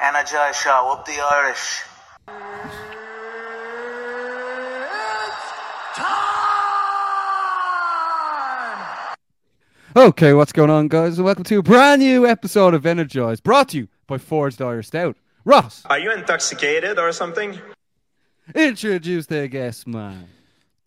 Energize 0.00 0.56
show 0.56 0.92
up 0.92 1.04
the 1.04 1.18
Irish. 1.20 1.82
Okay, 9.96 10.32
what's 10.32 10.52
going 10.52 10.70
on, 10.70 10.86
guys? 10.88 11.18
And 11.18 11.24
welcome 11.24 11.44
to 11.44 11.58
a 11.58 11.62
brand 11.62 12.00
new 12.02 12.26
episode 12.26 12.74
of 12.74 12.86
Energize, 12.86 13.40
brought 13.40 13.70
to 13.70 13.78
you 13.78 13.88
by 14.06 14.18
Forged 14.18 14.62
Irish 14.62 14.88
Stout. 14.88 15.16
Ross, 15.44 15.82
Are 15.86 15.98
you 15.98 16.12
intoxicated 16.12 16.98
or 16.98 17.10
something? 17.10 17.58
introduce 18.54 19.26
the 19.26 19.48
guest, 19.48 19.86
man. 19.86 20.28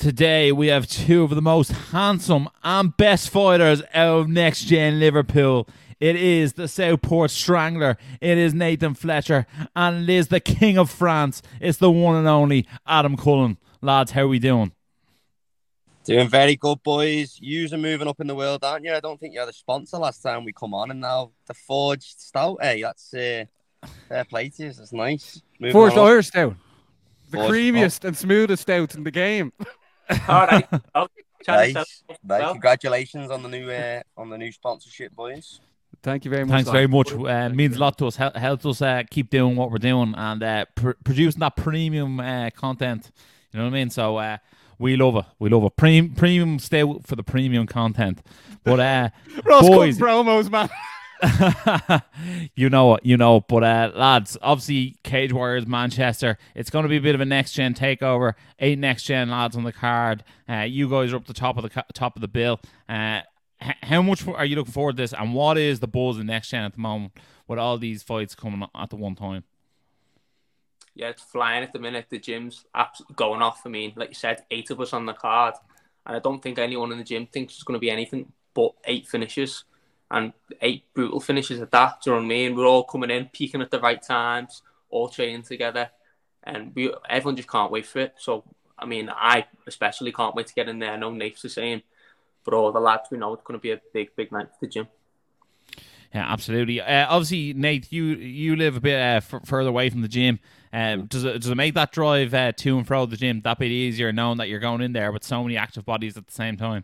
Today 0.02 0.52
we 0.52 0.66
have 0.66 0.88
two 0.88 1.22
of 1.22 1.30
the 1.30 1.44
most 1.44 1.72
handsome 1.72 2.50
and 2.64 2.98
best 2.98 3.30
fighters 3.30 3.84
out 3.94 4.22
of 4.22 4.28
next 4.28 4.64
gen 4.64 5.00
Liverpool. 5.00 5.68
It 6.00 6.16
is 6.16 6.54
the 6.54 6.68
Southport 6.68 7.30
Strangler. 7.30 8.00
It 8.20 8.40
is 8.40 8.52
Nathan 8.52 8.96
Fletcher, 8.96 9.46
and 9.76 10.10
it 10.10 10.12
is 10.12 10.30
the 10.30 10.40
King 10.40 10.80
of 10.80 10.90
France. 10.90 11.44
It's 11.60 11.78
the 11.78 11.92
one 11.92 12.16
and 12.16 12.28
only 12.28 12.68
Adam 12.88 13.16
Cullen. 13.16 13.60
Lads, 13.80 14.10
how 14.10 14.22
are 14.22 14.28
we 14.28 14.40
doing? 14.40 14.72
Doing 16.04 16.30
very 16.30 16.56
good, 16.56 16.82
boys. 16.82 17.38
Yous 17.40 17.72
are 17.72 17.78
moving 17.78 18.08
up 18.08 18.20
in 18.20 18.26
the 18.26 18.34
world, 18.34 18.64
aren't 18.64 18.86
you? 18.86 18.94
I 18.94 19.02
don't 19.02 19.20
think 19.20 19.36
you 19.36 19.40
had 19.40 19.50
a 19.50 19.54
sponsor 19.54 19.98
last 19.98 20.24
time 20.24 20.46
we 20.46 20.52
come 20.52 20.74
on, 20.74 20.90
and 20.90 21.00
now 21.00 21.30
the 21.46 21.54
Forged 21.54 22.20
Stout. 22.20 22.58
Hey, 22.60 22.82
that's 22.82 23.14
uh, 23.14 23.46
fair 24.10 24.24
play 24.24 24.50
to 24.50 24.64
you. 24.64 24.74
That's 24.74 24.94
nice. 24.94 25.44
Moving 25.60 25.74
Forged. 25.74 25.98
Irish 26.00 26.28
Stout. 26.30 26.56
The 27.30 27.38
Forged- 27.38 27.54
creamiest 27.54 28.04
and 28.04 28.18
smoothest 28.18 28.64
stout 28.64 28.96
in 28.96 29.04
the 29.04 29.12
game. 29.12 29.54
All 30.28 30.48
right. 30.48 30.68
Okay. 30.96 31.14
Nice. 31.48 31.74
Nice. 31.74 32.04
well, 32.24 32.52
Congratulations 32.52 33.32
on 33.32 33.44
the 33.44 33.50
new 33.50 33.70
uh, 33.70 34.02
on 34.18 34.30
the 34.30 34.38
new 34.38 34.52
sponsorship, 34.52 35.16
boys. 35.16 35.60
Thank 36.04 36.26
you 36.26 36.32
very 36.32 36.46
much. 36.46 36.52
Thanks 36.52 36.68
lad. 36.68 36.74
very 36.74 36.88
much. 36.88 37.12
Uh, 37.14 37.50
means 37.50 37.76
a 37.76 37.80
lot 37.80 37.98
to 38.00 38.08
us. 38.08 38.16
Hel- 38.16 38.34
helps 38.34 38.66
us 38.66 38.82
uh, 38.82 39.04
keep 39.10 39.30
doing 39.30 39.56
what 39.56 39.72
we're 39.72 39.78
doing 39.78 40.14
and 40.18 40.42
uh, 40.42 40.66
pr- 40.76 40.92
producing 41.04 41.40
that 41.42 41.56
premium 41.56 42.20
uh, 42.20 42.50
content. 42.52 43.12
You 43.52 43.60
know 43.60 43.66
what 43.66 43.72
I 43.72 43.74
mean? 43.74 43.90
So 43.90 44.18
uh, 44.18 44.38
we 44.80 44.96
love 44.96 45.16
it. 45.16 45.26
We 45.38 45.50
love 45.50 45.64
it. 45.64 45.76
Pre- 45.76 46.10
premium 46.10 46.58
stout 46.60 47.06
for 47.06 47.16
the 47.16 47.24
premium 47.24 47.68
content. 47.68 48.22
But 48.64 48.80
uh, 48.80 49.10
Ross 49.44 49.68
boys, 49.68 49.98
promos, 49.98 50.50
man. 50.50 50.70
you 52.56 52.70
know 52.70 52.96
it, 52.96 53.06
you 53.06 53.18
know. 53.18 53.42
But 53.42 53.64
uh, 53.64 53.92
lads, 53.96 54.38
obviously, 54.42 54.98
Cage 55.04 55.34
Warriors 55.34 55.68
Manchester. 55.68 56.38
It's 56.56 56.70
going 56.70 56.84
to 56.84 56.90
be 56.90 56.98
a 56.98 57.02
bit 57.02 57.16
of 57.16 57.22
a 57.22 57.26
next 57.26 57.54
gen 57.54 57.74
takeover. 57.74 58.34
Eight 58.60 58.80
next 58.80 59.04
gen 59.04 59.30
lads 59.30 59.56
on 59.56 59.64
the 59.64 59.74
card. 59.74 60.24
Uh, 60.50 60.62
you 60.62 60.90
guys 60.90 61.14
are 61.14 61.18
up 61.18 61.26
the 61.26 61.34
top 61.34 61.58
of 61.58 61.64
the 61.64 61.70
ca- 61.70 61.86
top 61.94 62.16
of 62.16 62.22
the 62.22 62.28
bill. 62.28 62.60
Uh, 62.90 63.22
h- 63.62 63.76
how 63.84 64.02
much 64.02 64.28
are 64.28 64.46
you 64.46 64.56
looking 64.56 64.74
forward 64.74 64.98
to 64.98 65.04
this? 65.04 65.14
And 65.14 65.34
what 65.34 65.58
is 65.58 65.80
the 65.80 65.88
buzz 65.88 66.18
in 66.18 66.28
next 66.28 66.50
gen 66.50 66.64
at 66.64 66.74
the 66.74 66.80
moment 66.80 67.14
with 67.48 67.60
all 67.60 67.78
these 67.78 68.04
fights 68.04 68.36
coming 68.36 68.68
at 68.76 68.90
the 68.90 68.96
one 68.96 69.16
time? 69.16 69.44
yeah, 70.94 71.10
it's 71.10 71.22
flying 71.22 71.64
at 71.64 71.72
the 71.74 71.80
minute. 71.80 72.08
The 72.10 72.20
gym's 72.20 72.66
going 73.16 73.42
off. 73.42 73.62
I 73.66 73.70
mean, 73.70 73.94
like 73.96 74.10
you 74.10 74.16
said, 74.16 74.44
eight 74.52 74.70
of 74.72 74.82
us 74.82 74.94
on 74.94 75.06
the 75.06 75.14
card. 75.14 75.56
And 76.06 76.16
I 76.16 76.20
don't 76.20 76.42
think 76.42 76.60
anyone 76.60 76.92
in 76.92 76.98
the 76.98 77.04
gym 77.04 77.28
thinks 77.28 77.54
it's 77.54 77.64
going 77.64 77.76
to 77.76 77.82
be 77.82 77.90
anything 77.90 78.32
but 78.54 78.74
eight 78.86 79.08
finishes 79.08 79.64
and 80.12 80.34
eight 80.62 80.84
brutal 80.94 81.20
finishes 81.20 81.62
at 81.62 81.72
that. 81.72 82.02
Do 82.04 82.10
you 82.10 82.16
know 82.16 82.22
what 82.22 82.26
I 82.26 82.28
mean? 82.28 82.56
We're 82.56 82.68
all 82.68 82.84
coming 82.84 83.10
in, 83.10 83.30
peaking 83.32 83.62
at 83.62 83.72
the 83.72 83.80
right 83.80 84.02
times, 84.02 84.62
all 84.90 85.10
training 85.10 85.44
together. 85.44 85.90
And 86.44 86.76
we 86.76 86.94
everyone 87.10 87.38
just 87.38 87.50
can't 87.50 87.72
wait 87.72 87.86
for 87.86 88.00
it. 88.00 88.16
So, 88.18 88.44
I 88.78 88.86
mean, 88.86 89.10
I 89.10 89.46
especially 89.66 90.12
can't 90.12 90.36
wait 90.36 90.48
to 90.48 90.54
get 90.54 90.68
in 90.68 90.80
there. 90.80 90.92
I 90.92 90.98
know 90.98 91.12
Nate's 91.12 91.42
the 91.42 91.50
same. 91.50 91.82
But 92.44 92.54
all 92.56 92.72
the 92.72 92.80
lads, 92.80 93.10
we 93.12 93.20
know 93.20 93.34
it's 93.34 93.44
going 93.44 93.58
to 93.60 93.62
be 93.62 93.72
a 93.72 93.80
big, 93.94 94.16
big 94.16 94.32
night 94.32 94.48
for 94.48 94.66
the 94.66 94.68
gym. 94.68 94.88
Yeah, 96.14 96.26
absolutely. 96.30 96.82
Uh, 96.82 97.08
obviously, 97.08 97.54
Nate, 97.54 97.90
you 97.92 98.04
you 98.04 98.58
live 98.58 98.76
a 98.76 98.82
bit 98.82 99.00
uh, 99.00 99.22
f- 99.22 99.46
further 99.46 99.70
away 99.70 99.90
from 99.90 100.02
the 100.02 100.10
gym. 100.10 100.40
Um, 100.74 101.06
does 101.06 101.24
it 101.24 101.42
does 101.42 101.50
it 101.50 101.56
make 101.56 101.76
that 101.76 101.94
drive 101.94 102.34
uh, 102.34 102.52
to 102.52 102.78
and 102.78 102.86
fro 102.86 103.06
the 103.06 103.16
gym 103.16 103.42
that 103.42 103.60
bit 103.60 103.72
easier, 103.72 104.12
knowing 104.12 104.40
that 104.40 104.50
you're 104.50 104.60
going 104.60 104.82
in 104.82 104.92
there 104.92 105.12
with 105.14 105.24
so 105.24 105.42
many 105.42 105.56
active 105.56 105.86
bodies 105.86 106.18
at 106.18 106.28
the 106.28 106.34
same 106.34 106.58
time? 106.58 106.84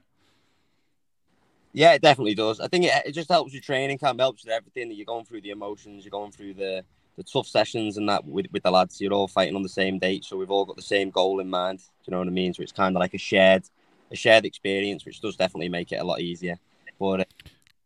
Yeah, 1.77 1.93
it 1.93 2.01
definitely 2.01 2.33
does. 2.33 2.59
I 2.59 2.67
think 2.67 2.85
it, 2.85 2.91
it 3.05 3.11
just 3.11 3.29
helps 3.29 3.53
your 3.53 3.61
training 3.61 3.99
camp, 3.99 4.19
helps 4.19 4.43
with 4.43 4.51
everything. 4.51 4.89
That 4.89 4.95
you're 4.95 5.05
going 5.05 5.25
through 5.25 5.41
the 5.41 5.51
emotions, 5.51 6.03
you're 6.03 6.09
going 6.09 6.31
through 6.31 6.55
the 6.55 6.83
the 7.17 7.23
tough 7.23 7.45
sessions 7.45 7.97
and 7.97 8.09
that 8.09 8.25
with, 8.25 8.47
with 8.51 8.63
the 8.63 8.71
lads. 8.71 8.99
You're 8.99 9.13
all 9.13 9.27
fighting 9.27 9.55
on 9.55 9.61
the 9.61 9.69
same 9.69 9.99
date, 9.99 10.25
so 10.25 10.37
we've 10.37 10.49
all 10.49 10.66
got 10.66 10.75
the 10.75 10.81
same 10.81 11.11
goal 11.11 11.39
in 11.39 11.51
mind. 11.51 11.77
Do 11.77 11.85
you 12.07 12.11
know 12.13 12.17
what 12.17 12.27
I 12.27 12.31
mean? 12.31 12.51
So 12.55 12.63
it's 12.63 12.71
kind 12.71 12.95
of 12.95 12.99
like 12.99 13.13
a 13.13 13.19
shared 13.19 13.66
a 14.09 14.16
shared 14.16 14.43
experience, 14.43 15.05
which 15.05 15.21
does 15.21 15.35
definitely 15.35 15.69
make 15.69 15.91
it 15.91 15.97
a 15.97 16.03
lot 16.03 16.19
easier. 16.19 16.57
But 16.99 17.19
uh, 17.19 17.25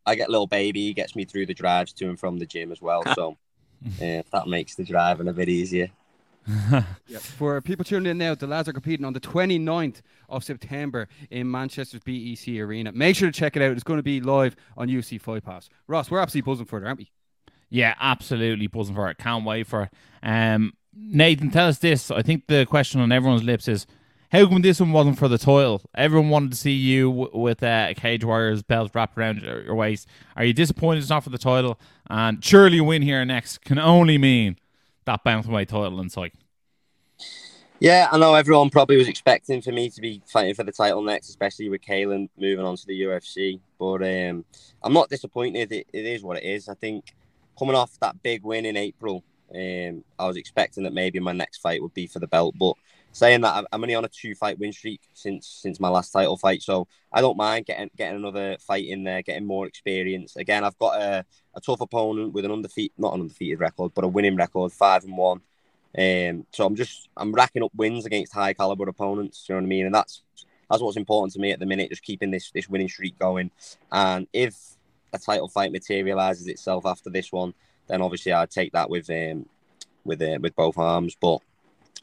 I 0.05 0.15
get 0.15 0.29
little 0.29 0.47
baby, 0.47 0.83
he 0.83 0.93
gets 0.93 1.13
me 1.13 1.25
through 1.25 1.47
the 1.47 1.53
drives 1.53 1.91
to 1.91 2.07
and 2.07 2.17
from 2.17 2.37
the 2.37 2.45
gym 2.45 2.71
as 2.71 2.81
well, 2.81 3.03
so 3.13 3.37
uh, 4.01 4.21
that 4.31 4.47
makes 4.47 4.75
the 4.75 4.85
driving 4.85 5.27
a 5.27 5.33
bit 5.33 5.49
easier. 5.49 5.89
Yeah. 7.07 7.19
For 7.19 7.59
people 7.61 7.83
tuning 7.83 8.11
in 8.11 8.17
now, 8.17 8.35
the 8.35 8.47
lads 8.47 8.69
are 8.69 8.73
competing 8.73 9.05
on 9.05 9.13
the 9.13 9.19
29th 9.19 10.01
of 10.29 10.43
September 10.43 11.07
in 11.29 11.49
Manchester's 11.49 11.99
BEC 12.05 12.57
Arena. 12.59 12.91
Make 12.93 13.17
sure 13.17 13.29
to 13.29 13.37
check 13.37 13.57
it 13.57 13.61
out. 13.61 13.71
It's 13.71 13.83
going 13.83 13.99
to 13.99 14.03
be 14.03 14.21
live 14.21 14.55
on 14.77 14.87
UFC 14.87 15.19
Fight 15.19 15.43
Pass. 15.43 15.69
Ross, 15.87 16.09
we're 16.09 16.19
absolutely 16.19 16.49
buzzing 16.49 16.65
for 16.65 16.81
it, 16.81 16.85
aren't 16.85 16.99
we? 16.99 17.11
Yeah, 17.69 17.95
absolutely 17.99 18.67
buzzing 18.67 18.95
for 18.95 19.09
it. 19.09 19.17
Can't 19.17 19.45
wait 19.45 19.67
for 19.67 19.83
it. 19.83 19.89
Um, 20.23 20.73
Nathan, 20.95 21.51
tell 21.51 21.67
us 21.67 21.79
this. 21.79 22.11
I 22.11 22.21
think 22.21 22.47
the 22.47 22.65
question 22.65 23.01
on 23.01 23.11
everyone's 23.11 23.43
lips 23.43 23.67
is, 23.67 23.85
how 24.31 24.47
come 24.47 24.61
this 24.61 24.79
one 24.79 24.93
wasn't 24.93 25.19
for 25.19 25.27
the 25.27 25.37
title? 25.37 25.81
Everyone 25.93 26.29
wanted 26.29 26.51
to 26.51 26.57
see 26.57 26.71
you 26.71 27.09
w- 27.09 27.31
with 27.33 27.61
uh, 27.61 27.87
a 27.89 27.93
Cage 27.93 28.23
Warriors 28.23 28.63
belt 28.63 28.91
wrapped 28.93 29.17
around 29.17 29.41
your, 29.41 29.61
your 29.63 29.75
waist. 29.75 30.07
Are 30.37 30.45
you 30.45 30.53
disappointed 30.53 31.01
it's 31.01 31.09
not 31.09 31.25
for 31.25 31.29
the 31.29 31.37
title? 31.37 31.77
And 32.09 32.43
surely 32.43 32.77
a 32.77 32.83
win 32.83 33.01
here 33.01 33.23
next 33.25 33.65
can 33.65 33.77
only 33.77 34.17
mean 34.17 34.55
that 35.05 35.23
bantamweight 35.25 35.67
title 35.67 35.99
in 36.01 36.09
sight. 36.09 36.33
Yeah, 37.79 38.07
I 38.11 38.19
know 38.19 38.35
everyone 38.35 38.69
probably 38.69 38.97
was 38.97 39.07
expecting 39.07 39.59
for 39.59 39.71
me 39.71 39.89
to 39.89 40.01
be 40.01 40.21
fighting 40.27 40.53
for 40.53 40.63
the 40.63 40.71
title 40.71 41.01
next, 41.01 41.29
especially 41.29 41.67
with 41.67 41.81
Caolan 41.81 42.29
moving 42.37 42.63
on 42.63 42.75
to 42.75 42.85
the 42.85 43.01
UFC. 43.01 43.59
But 43.79 44.03
um, 44.03 44.45
I'm 44.83 44.93
not 44.93 45.09
disappointed. 45.09 45.71
It, 45.71 45.87
it 45.91 46.05
is 46.05 46.21
what 46.21 46.37
it 46.37 46.43
is. 46.43 46.69
I 46.69 46.75
think 46.75 47.15
coming 47.57 47.75
off 47.75 47.99
that 47.99 48.21
big 48.21 48.43
win 48.43 48.65
in 48.65 48.77
April, 48.77 49.23
um, 49.55 50.03
I 50.19 50.27
was 50.27 50.37
expecting 50.37 50.83
that 50.83 50.93
maybe 50.93 51.19
my 51.19 51.31
next 51.31 51.57
fight 51.57 51.81
would 51.81 51.95
be 51.95 52.05
for 52.05 52.19
the 52.19 52.27
belt. 52.27 52.53
But 52.59 52.75
saying 53.11 53.41
that, 53.41 53.53
I'm- 53.53 53.65
only 53.73 53.95
on 53.95 54.05
a 54.05 54.09
two-fight 54.09 54.59
win 54.59 54.71
streak 54.71 55.01
since 55.13 55.47
since 55.47 55.79
my 55.79 55.89
last 55.89 56.11
title 56.11 56.37
fight, 56.37 56.61
so 56.61 56.87
I 57.11 57.21
don't 57.21 57.37
mind 57.37 57.65
getting 57.65 57.89
getting 57.97 58.17
another 58.17 58.57
fight 58.59 58.85
in 58.85 59.03
there, 59.03 59.21
getting 59.21 59.45
more 59.45 59.67
experience. 59.67 60.35
Again, 60.35 60.63
I've 60.63 60.77
got 60.77 61.01
a, 61.01 61.25
a 61.55 61.61
tough 61.61 61.81
opponent 61.81 62.33
with 62.33 62.45
an 62.45 62.51
undefeated, 62.51 62.97
not 62.97 63.13
an 63.13 63.21
undefeated 63.21 63.59
record, 63.59 63.93
but 63.93 64.03
a 64.03 64.07
winning 64.07 64.35
record, 64.35 64.71
five 64.71 65.03
and 65.03 65.17
one. 65.17 65.41
Um, 65.97 66.45
so 66.51 66.65
I'm 66.65 66.75
just 66.75 67.09
I'm 67.17 67.33
racking 67.33 67.63
up 67.63 67.71
wins 67.75 68.05
against 68.05 68.33
high 68.33 68.53
caliber 68.53 68.87
opponents. 68.87 69.45
You 69.47 69.55
know 69.55 69.61
what 69.61 69.65
I 69.65 69.67
mean? 69.67 69.85
And 69.87 69.95
that's 69.95 70.21
that's 70.69 70.81
what's 70.81 70.97
important 70.97 71.33
to 71.33 71.39
me 71.39 71.51
at 71.51 71.59
the 71.59 71.65
minute. 71.65 71.89
Just 71.89 72.03
keeping 72.03 72.31
this 72.31 72.51
this 72.51 72.69
winning 72.69 72.87
streak 72.89 73.19
going. 73.19 73.51
And 73.91 74.27
if 74.31 74.55
a 75.11 75.19
title 75.19 75.49
fight 75.49 75.73
materializes 75.73 76.47
itself 76.47 76.85
after 76.85 77.09
this 77.09 77.31
one, 77.31 77.53
then 77.87 78.01
obviously 78.01 78.31
I'd 78.31 78.51
take 78.51 78.71
that 78.71 78.89
with 78.89 79.09
um 79.09 79.47
with 80.05 80.21
uh, 80.21 80.37
with 80.39 80.55
both 80.55 80.77
arms. 80.77 81.17
But 81.19 81.39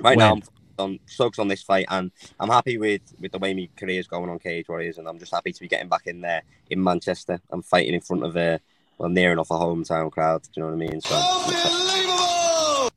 right 0.00 0.18
now 0.18 0.34
I'm 0.34 0.42
on 0.80 0.98
focused 1.16 1.40
on 1.40 1.48
this 1.48 1.62
fight, 1.62 1.86
and 1.88 2.10
I'm 2.38 2.48
happy 2.48 2.78
with 2.78 3.02
with 3.20 3.32
the 3.32 3.38
way 3.38 3.54
my 3.54 3.68
career's 3.76 4.06
going 4.06 4.30
on 4.30 4.38
Cage 4.38 4.68
Warriors, 4.68 4.98
and 4.98 5.08
I'm 5.08 5.18
just 5.18 5.32
happy 5.32 5.52
to 5.52 5.60
be 5.60 5.68
getting 5.68 5.88
back 5.88 6.06
in 6.06 6.20
there 6.20 6.42
in 6.70 6.82
Manchester. 6.82 7.40
I'm 7.50 7.62
fighting 7.62 7.94
in 7.94 8.00
front 8.00 8.24
of 8.24 8.36
a 8.36 8.60
well 8.98 9.08
near 9.08 9.32
enough 9.32 9.50
a 9.50 9.54
hometown 9.54 10.10
crowd. 10.10 10.42
Do 10.42 10.48
you 10.56 10.62
know 10.62 10.68
what 10.68 10.74
I 10.74 10.90
mean? 10.90 11.00
So. 11.00 11.14
I'm. 11.14 12.90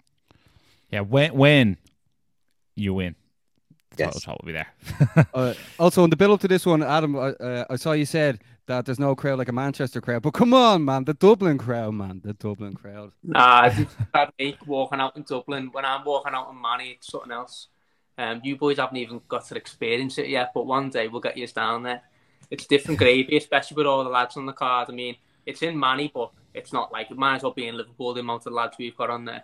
Yeah, 0.91 1.01
when 1.01 1.33
when 1.33 1.77
you 2.75 2.93
win, 2.93 3.15
the 3.15 3.20
Yes. 3.97 4.07
title 4.07 4.19
shot 4.19 4.41
will 4.41 4.47
be 4.47 4.53
there. 4.53 4.67
Uh, 5.33 5.53
also, 5.79 6.03
in 6.03 6.09
the 6.09 6.15
build 6.15 6.31
up 6.31 6.39
to 6.41 6.47
this 6.47 6.65
one, 6.65 6.83
Adam, 6.83 7.15
uh, 7.15 7.31
uh, 7.31 7.65
I 7.69 7.75
saw 7.75 7.93
you 7.93 8.05
said 8.05 8.39
that 8.67 8.85
there's 8.85 8.99
no 8.99 9.15
crowd 9.15 9.37
like 9.37 9.49
a 9.49 9.53
Manchester 9.53 10.01
crowd. 10.01 10.21
But 10.21 10.31
come 10.31 10.53
on, 10.53 10.83
man, 10.85 11.05
the 11.05 11.13
Dublin 11.13 11.57
crowd, 11.57 11.93
man, 11.93 12.21
the 12.23 12.33
Dublin 12.33 12.73
crowd. 12.73 13.11
Nah, 13.23 13.69
it's 13.71 13.95
bad 14.13 14.31
me 14.39 14.57
walking 14.65 14.99
out 14.99 15.15
in 15.15 15.23
Dublin. 15.23 15.69
When 15.71 15.85
I'm 15.85 16.03
walking 16.05 16.33
out 16.33 16.49
in 16.51 16.61
Manny, 16.61 16.91
it's 16.91 17.07
something 17.07 17.31
else. 17.31 17.67
Um, 18.17 18.41
you 18.43 18.55
boys 18.55 18.77
haven't 18.77 18.97
even 18.97 19.21
got 19.27 19.45
to 19.47 19.55
experience 19.55 20.17
it 20.17 20.27
yet, 20.27 20.51
but 20.53 20.65
one 20.65 20.89
day 20.89 21.07
we'll 21.07 21.21
get 21.21 21.37
you 21.37 21.47
down 21.47 21.83
there. 21.83 22.01
It's 22.49 22.67
different 22.67 22.99
gravy, 22.99 23.37
especially 23.37 23.75
with 23.75 23.87
all 23.87 24.03
the 24.03 24.09
lads 24.09 24.37
on 24.37 24.45
the 24.45 24.53
card. 24.53 24.89
I 24.89 24.93
mean, 24.93 25.15
it's 25.45 25.61
in 25.61 25.79
Manny, 25.79 26.11
but 26.13 26.31
it's 26.53 26.73
not 26.73 26.91
like 26.91 27.09
it 27.09 27.17
might 27.17 27.37
as 27.37 27.43
well 27.43 27.53
be 27.53 27.67
in 27.67 27.77
Liverpool. 27.77 28.13
The 28.13 28.19
amount 28.19 28.45
of 28.45 28.53
lads 28.53 28.75
we've 28.77 28.95
got 28.95 29.09
on 29.09 29.25
there. 29.25 29.43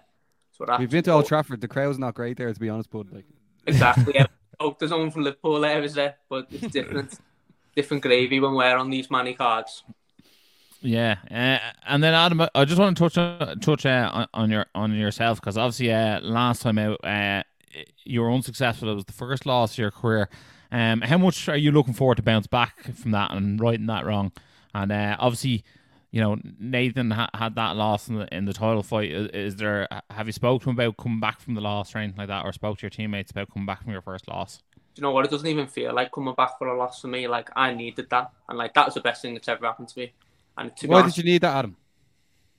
We've 0.79 0.89
been 0.89 1.03
to 1.03 1.11
Old 1.11 1.27
Trafford. 1.27 1.61
The 1.61 1.67
crowd's 1.67 1.99
not 1.99 2.15
great 2.15 2.37
there, 2.37 2.51
to 2.51 2.59
be 2.59 2.69
honest. 2.69 2.89
But 2.89 3.13
like, 3.13 3.25
exactly. 3.65 4.13
Yeah. 4.15 4.25
Oh, 4.59 4.75
there's 4.79 4.91
no 4.91 4.99
one 4.99 5.11
from 5.11 5.23
Liverpool 5.23 5.59
there, 5.59 5.83
is 5.83 5.93
there? 5.93 6.15
But 6.29 6.47
it's 6.51 6.67
different, 6.73 7.19
different 7.75 8.03
gravy 8.03 8.39
when 8.39 8.53
we're 8.53 8.77
on 8.77 8.89
these 8.89 9.09
money 9.09 9.33
cards. 9.33 9.83
Yeah, 10.81 11.17
uh, 11.31 11.59
and 11.87 12.03
then 12.03 12.13
Adam, 12.13 12.47
I 12.53 12.65
just 12.65 12.79
want 12.79 12.95
to 12.95 13.03
touch 13.03 13.17
on, 13.17 13.59
touch 13.59 13.85
uh, 13.85 14.09
on, 14.13 14.27
on 14.33 14.51
your 14.51 14.67
on 14.75 14.93
yourself 14.93 15.39
because 15.41 15.57
obviously 15.57 15.91
uh, 15.91 16.21
last 16.21 16.61
time 16.61 16.77
out 16.77 17.03
uh, 17.03 17.41
you 18.03 18.21
were 18.21 18.31
unsuccessful. 18.31 18.89
It 18.89 18.95
was 18.95 19.05
the 19.05 19.13
first 19.13 19.45
loss 19.45 19.73
of 19.73 19.77
your 19.79 19.91
career. 19.91 20.29
Um, 20.71 21.01
how 21.01 21.17
much 21.17 21.47
are 21.49 21.57
you 21.57 21.71
looking 21.71 21.93
forward 21.93 22.17
to 22.17 22.23
bounce 22.23 22.47
back 22.47 22.93
from 22.93 23.11
that 23.11 23.31
and 23.31 23.59
righting 23.59 23.87
that 23.87 24.05
wrong? 24.05 24.31
And 24.73 24.91
uh, 24.91 25.15
obviously, 25.19 25.63
you 26.17 26.23
know 26.23 26.35
Nathan 26.59 27.11
ha- 27.11 27.29
had 27.35 27.53
that 27.55 27.75
loss 27.75 28.07
in 28.07 28.15
the 28.15 28.35
in 28.35 28.45
the 28.45 28.53
title 28.53 28.81
fight. 28.81 29.11
Is, 29.11 29.27
is, 29.27 29.55
there? 29.57 29.87
Have 30.09 30.25
you 30.25 30.33
spoke 30.33 30.63
to 30.63 30.69
him 30.71 30.75
about 30.75 30.97
coming 30.97 31.19
back 31.19 31.39
from 31.39 31.53
the 31.53 31.61
loss 31.61 31.93
or 31.93 31.99
anything 31.99 32.17
like 32.17 32.29
that, 32.29 32.43
or 32.43 32.51
spoke 32.51 32.79
to 32.79 32.81
your 32.81 32.89
teammates 32.89 33.29
about 33.29 33.53
coming 33.53 33.67
back 33.67 33.83
from 33.83 33.91
your 33.91 34.01
first 34.01 34.27
loss? 34.27 34.63
you 34.97 35.03
know 35.03 35.11
what? 35.11 35.25
It 35.25 35.31
doesn't 35.31 35.47
even 35.47 35.67
feel 35.67 35.93
like 35.93 36.11
coming 36.11 36.33
back 36.33 36.57
for 36.57 36.67
a 36.69 36.75
loss 36.77 37.01
for 37.01 37.07
me. 37.07 37.27
Like 37.27 37.51
I 37.55 37.71
needed 37.71 38.09
that, 38.09 38.31
and 38.49 38.57
like 38.57 38.73
that 38.73 38.87
was 38.87 38.95
the 38.95 39.01
best 39.01 39.21
thing 39.21 39.35
that's 39.35 39.47
ever 39.47 39.65
happened 39.65 39.89
to 39.89 39.99
me. 39.99 40.13
And 40.57 40.75
to 40.77 40.87
why 40.87 41.01
honest, 41.01 41.17
did 41.17 41.25
you 41.25 41.31
need 41.33 41.41
that, 41.41 41.55
Adam? 41.55 41.77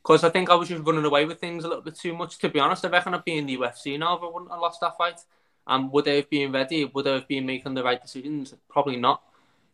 Because 0.02 0.22
I 0.22 0.31
think 0.31 0.49
I 0.49 0.54
was 0.54 0.69
just 0.69 0.84
running 0.84 1.04
away 1.04 1.25
with 1.25 1.40
things 1.40 1.64
a 1.64 1.69
little 1.69 1.82
bit 1.82 1.96
too 1.96 2.14
much. 2.14 2.38
To 2.38 2.49
be 2.49 2.61
honest, 2.61 2.84
I 2.84 2.88
reckon 2.88 3.12
I'd 3.12 3.25
be 3.25 3.37
in 3.37 3.46
the 3.46 3.56
UFC 3.56 3.99
now 3.99 4.16
if 4.16 4.22
I 4.22 4.26
wouldn't 4.26 4.52
have 4.52 4.61
lost 4.61 4.81
that 4.81 4.96
fight. 4.96 5.20
And 5.66 5.90
would 5.93 6.08
I 6.08 6.12
have 6.12 6.31
been 6.31 6.52
ready? 6.52 6.84
Would 6.84 7.08
I 7.08 7.14
have 7.14 7.28
been 7.28 7.44
making 7.44 7.75
the 7.75 7.82
right 7.82 8.00
decisions? 8.00 8.54
Probably 8.70 8.96
not. 8.96 9.22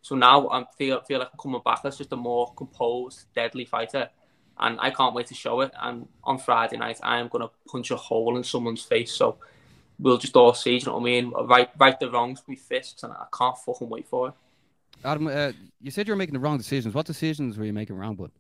So 0.05 0.15
now 0.17 0.51
I 0.51 0.67
feel 0.77 1.01
feel 1.01 1.19
like 1.19 1.31
I'm 1.33 1.39
coming 1.39 1.63
back 1.65 1.81
as 1.85 1.97
just 1.97 2.13
a 2.13 2.17
more 2.17 2.53
composed, 2.53 3.25
deadly 3.35 3.65
fighter, 3.65 4.11
and 4.59 4.79
I 4.79 4.91
can't 4.91 5.15
wait 5.15 5.29
to 5.29 5.35
show 5.35 5.63
it. 5.63 5.73
And 5.81 6.07
on 6.23 6.37
Friday 6.37 6.77
night, 6.77 7.01
I 7.03 7.21
am 7.21 7.29
gonna 7.29 7.49
punch 7.67 7.91
a 7.91 7.97
hole 7.97 8.37
in 8.37 8.45
someone's 8.45 8.83
face. 8.83 9.13
So 9.13 9.39
we'll 9.99 10.19
just 10.19 10.37
all 10.37 10.53
see. 10.53 10.77
You 10.77 10.85
know 10.85 10.99
what 10.99 11.01
I 11.01 11.05
mean? 11.05 11.31
Right, 11.31 11.71
right 11.79 11.99
the 11.99 12.11
wrongs 12.11 12.43
with 12.47 12.59
fists, 12.59 13.03
and 13.03 13.15
I 13.15 13.25
can't 13.35 13.57
fucking 13.57 13.89
wait 13.89 14.07
for 14.07 14.29
it. 14.29 14.35
Adam, 15.03 15.27
uh, 15.27 15.53
you 15.81 15.91
said 15.91 16.07
you 16.07 16.13
were 16.13 16.19
making 16.19 16.35
the 16.35 16.41
wrong 16.41 16.59
decisions. 16.59 16.95
What 16.95 17.07
decisions 17.07 17.57
were 17.57 17.65
you 17.65 17.73
making 17.73 17.97
wrong 17.97 18.17
with? 18.19 18.31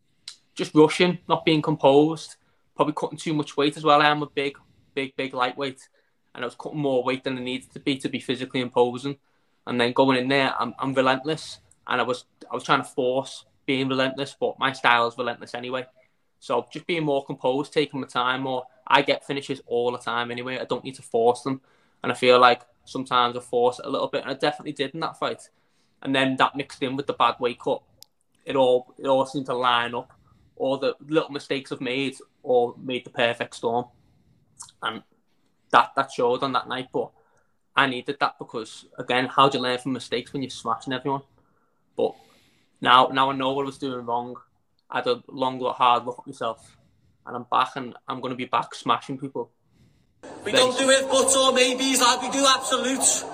Just 0.54 0.74
rushing, 0.74 1.16
not 1.28 1.46
being 1.46 1.62
composed, 1.62 2.36
probably 2.76 2.92
cutting 2.92 3.16
too 3.16 3.32
much 3.32 3.56
weight 3.56 3.78
as 3.78 3.84
well. 3.84 4.02
I 4.02 4.08
am 4.08 4.22
a 4.22 4.26
big, 4.26 4.58
big, 4.94 5.16
big 5.16 5.32
lightweight, 5.32 5.88
and 6.34 6.44
I 6.44 6.46
was 6.46 6.56
cutting 6.56 6.78
more 6.78 7.02
weight 7.02 7.24
than 7.24 7.38
I 7.38 7.40
needed 7.40 7.72
to 7.72 7.80
be 7.80 7.96
to 7.96 8.10
be 8.10 8.20
physically 8.20 8.60
imposing. 8.60 9.16
And 9.66 9.80
then 9.80 9.92
going 9.92 10.18
in 10.18 10.28
there, 10.28 10.54
I'm, 10.58 10.74
I'm 10.78 10.94
relentless, 10.94 11.58
and 11.86 12.00
I 12.00 12.04
was 12.04 12.24
I 12.50 12.54
was 12.54 12.64
trying 12.64 12.82
to 12.82 12.88
force 12.88 13.44
being 13.66 13.88
relentless, 13.88 14.36
but 14.38 14.58
my 14.58 14.72
style 14.72 15.08
is 15.08 15.16
relentless 15.16 15.54
anyway. 15.54 15.86
So 16.38 16.66
just 16.70 16.86
being 16.86 17.04
more 17.04 17.24
composed, 17.24 17.72
taking 17.72 18.00
my 18.00 18.06
time 18.06 18.46
or 18.46 18.66
I 18.86 19.00
get 19.00 19.26
finishes 19.26 19.62
all 19.66 19.90
the 19.92 19.98
time 19.98 20.30
anyway. 20.30 20.58
I 20.58 20.64
don't 20.64 20.84
need 20.84 20.96
to 20.96 21.02
force 21.02 21.42
them. 21.42 21.62
And 22.02 22.12
I 22.12 22.14
feel 22.14 22.38
like 22.38 22.60
sometimes 22.84 23.36
I 23.36 23.40
force 23.40 23.78
it 23.78 23.86
a 23.86 23.88
little 23.88 24.08
bit, 24.08 24.22
and 24.22 24.30
I 24.30 24.34
definitely 24.34 24.72
did 24.72 24.92
in 24.92 25.00
that 25.00 25.18
fight. 25.18 25.48
And 26.02 26.14
then 26.14 26.36
that 26.36 26.54
mixed 26.54 26.82
in 26.82 26.96
with 26.96 27.06
the 27.06 27.14
bad 27.14 27.36
weight 27.40 27.58
cut, 27.58 27.82
it 28.44 28.56
all 28.56 28.94
it 28.98 29.06
all 29.06 29.24
seemed 29.24 29.46
to 29.46 29.54
line 29.54 29.94
up. 29.94 30.12
All 30.56 30.76
the 30.76 30.94
little 31.08 31.30
mistakes 31.30 31.72
I've 31.72 31.80
made 31.80 32.16
all 32.42 32.76
made 32.78 33.04
the 33.04 33.10
perfect 33.10 33.56
storm. 33.56 33.86
And 34.82 35.02
that 35.70 35.92
that 35.96 36.12
showed 36.12 36.42
on 36.42 36.52
that 36.52 36.68
night. 36.68 36.88
But 36.92 37.10
I 37.76 37.86
needed 37.86 38.18
that 38.20 38.38
because 38.38 38.86
again, 38.98 39.26
how 39.26 39.48
do 39.48 39.58
you 39.58 39.62
learn 39.62 39.78
from 39.78 39.92
mistakes 39.92 40.32
when 40.32 40.42
you're 40.42 40.50
smashing 40.50 40.92
everyone? 40.92 41.22
But 41.96 42.14
now 42.80 43.08
now 43.12 43.30
I 43.30 43.34
know 43.34 43.52
what 43.52 43.62
I 43.62 43.66
was 43.66 43.78
doing 43.78 44.04
wrong. 44.06 44.36
I 44.90 44.98
had 44.98 45.06
a 45.06 45.22
long, 45.28 45.60
hard 45.60 46.04
look 46.04 46.18
at 46.20 46.26
myself, 46.26 46.76
and 47.26 47.36
I'm 47.36 47.46
back, 47.50 47.70
and 47.76 47.94
I'm 48.06 48.20
going 48.20 48.30
to 48.30 48.36
be 48.36 48.44
back 48.44 48.74
smashing 48.74 49.18
people. 49.18 49.50
We 50.44 50.52
Very 50.52 50.58
don't 50.58 50.78
do 50.78 50.90
it 50.90 51.08
buts 51.10 51.36
or 51.36 51.52
maybes 51.52 52.00
like 52.00 52.22
we 52.22 52.30
do 52.30 52.46
absolutes. 52.46 53.24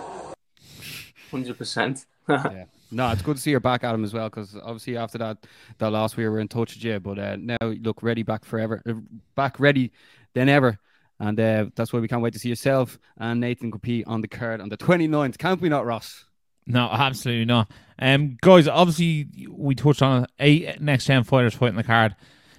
Hundred 1.31 1.59
percent. 1.59 2.07
Yeah. 2.29 2.67
No, 2.93 3.11
it's 3.11 3.23
good 3.23 3.37
to 3.37 3.43
see 3.43 3.51
you're 3.51 3.61
back, 3.61 3.85
Adam, 3.85 4.05
as 4.05 4.13
well. 4.13 4.29
Because 4.29 4.57
obviously 4.57 4.97
after 4.97 5.19
that 5.19 5.39
that 5.79 5.91
last 5.91 6.17
we 6.17 6.29
were 6.29 6.41
in 6.41 6.49
touch 6.49 6.75
with 6.75 6.85
you, 6.85 7.01
but 7.01 7.19
uh, 7.19 7.37
now 7.37 7.57
look 7.61 8.03
ready 8.03 8.23
back 8.23 8.45
forever, 8.45 8.83
uh, 8.89 8.95
back 9.35 9.59
ready 9.59 9.93
than 10.35 10.49
ever. 10.49 10.79
And 11.21 11.39
uh, 11.39 11.67
that's 11.77 11.93
why 11.93 12.01
we 12.01 12.09
can't 12.09 12.23
wait 12.23 12.33
to 12.33 12.39
see 12.39 12.49
yourself 12.49 12.99
and 13.19 13.41
Nathan 13.41 13.71
compete 13.71 14.07
on 14.07 14.23
the 14.23 14.29
card 14.29 14.61
on 14.61 14.71
the 14.71 14.79
29th. 14.79 15.37
Can't 15.37 15.61
we 15.61 15.69
not, 15.69 15.85
Ross? 15.85 16.25
No, 16.67 16.89
absolutely 16.91 17.45
not. 17.45 17.71
Um, 17.99 18.39
guys, 18.41 18.67
obviously 18.67 19.29
we 19.51 19.75
touched 19.75 20.01
on 20.01 20.27
eight 20.39 20.81
next 20.81 21.05
gen 21.05 21.25
fighters 21.25 21.55
fighting 21.55 21.77
the 21.77 21.85
card. 21.85 22.17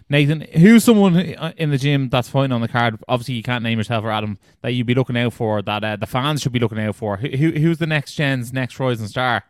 Nathan, 0.10 0.42
who's 0.42 0.84
someone 0.84 1.18
in 1.18 1.72
the 1.72 1.78
gym 1.78 2.10
that's 2.10 2.30
fighting 2.30 2.52
on 2.52 2.60
the 2.60 2.68
card? 2.68 3.02
Obviously, 3.08 3.36
you 3.36 3.44
can't 3.44 3.64
name 3.64 3.78
yourself 3.78 4.04
or 4.04 4.12
Adam 4.12 4.38
that 4.62 4.72
you'd 4.74 4.86
be 4.86 4.94
looking 4.94 5.18
out 5.18 5.32
for. 5.32 5.62
That 5.62 5.84
uh, 5.86 5.96
the 5.96 6.06
fans 6.06 6.42
should 6.42 6.52
be 6.52 6.60
looking 6.60 6.80
out 6.80 6.98
for. 6.98 7.16
Who, 7.16 7.28
who's 7.52 7.78
the 7.78 7.88
next 7.88 8.16
gen's 8.16 8.52
next 8.52 8.78
rising 8.78 9.08
star? 9.08 9.46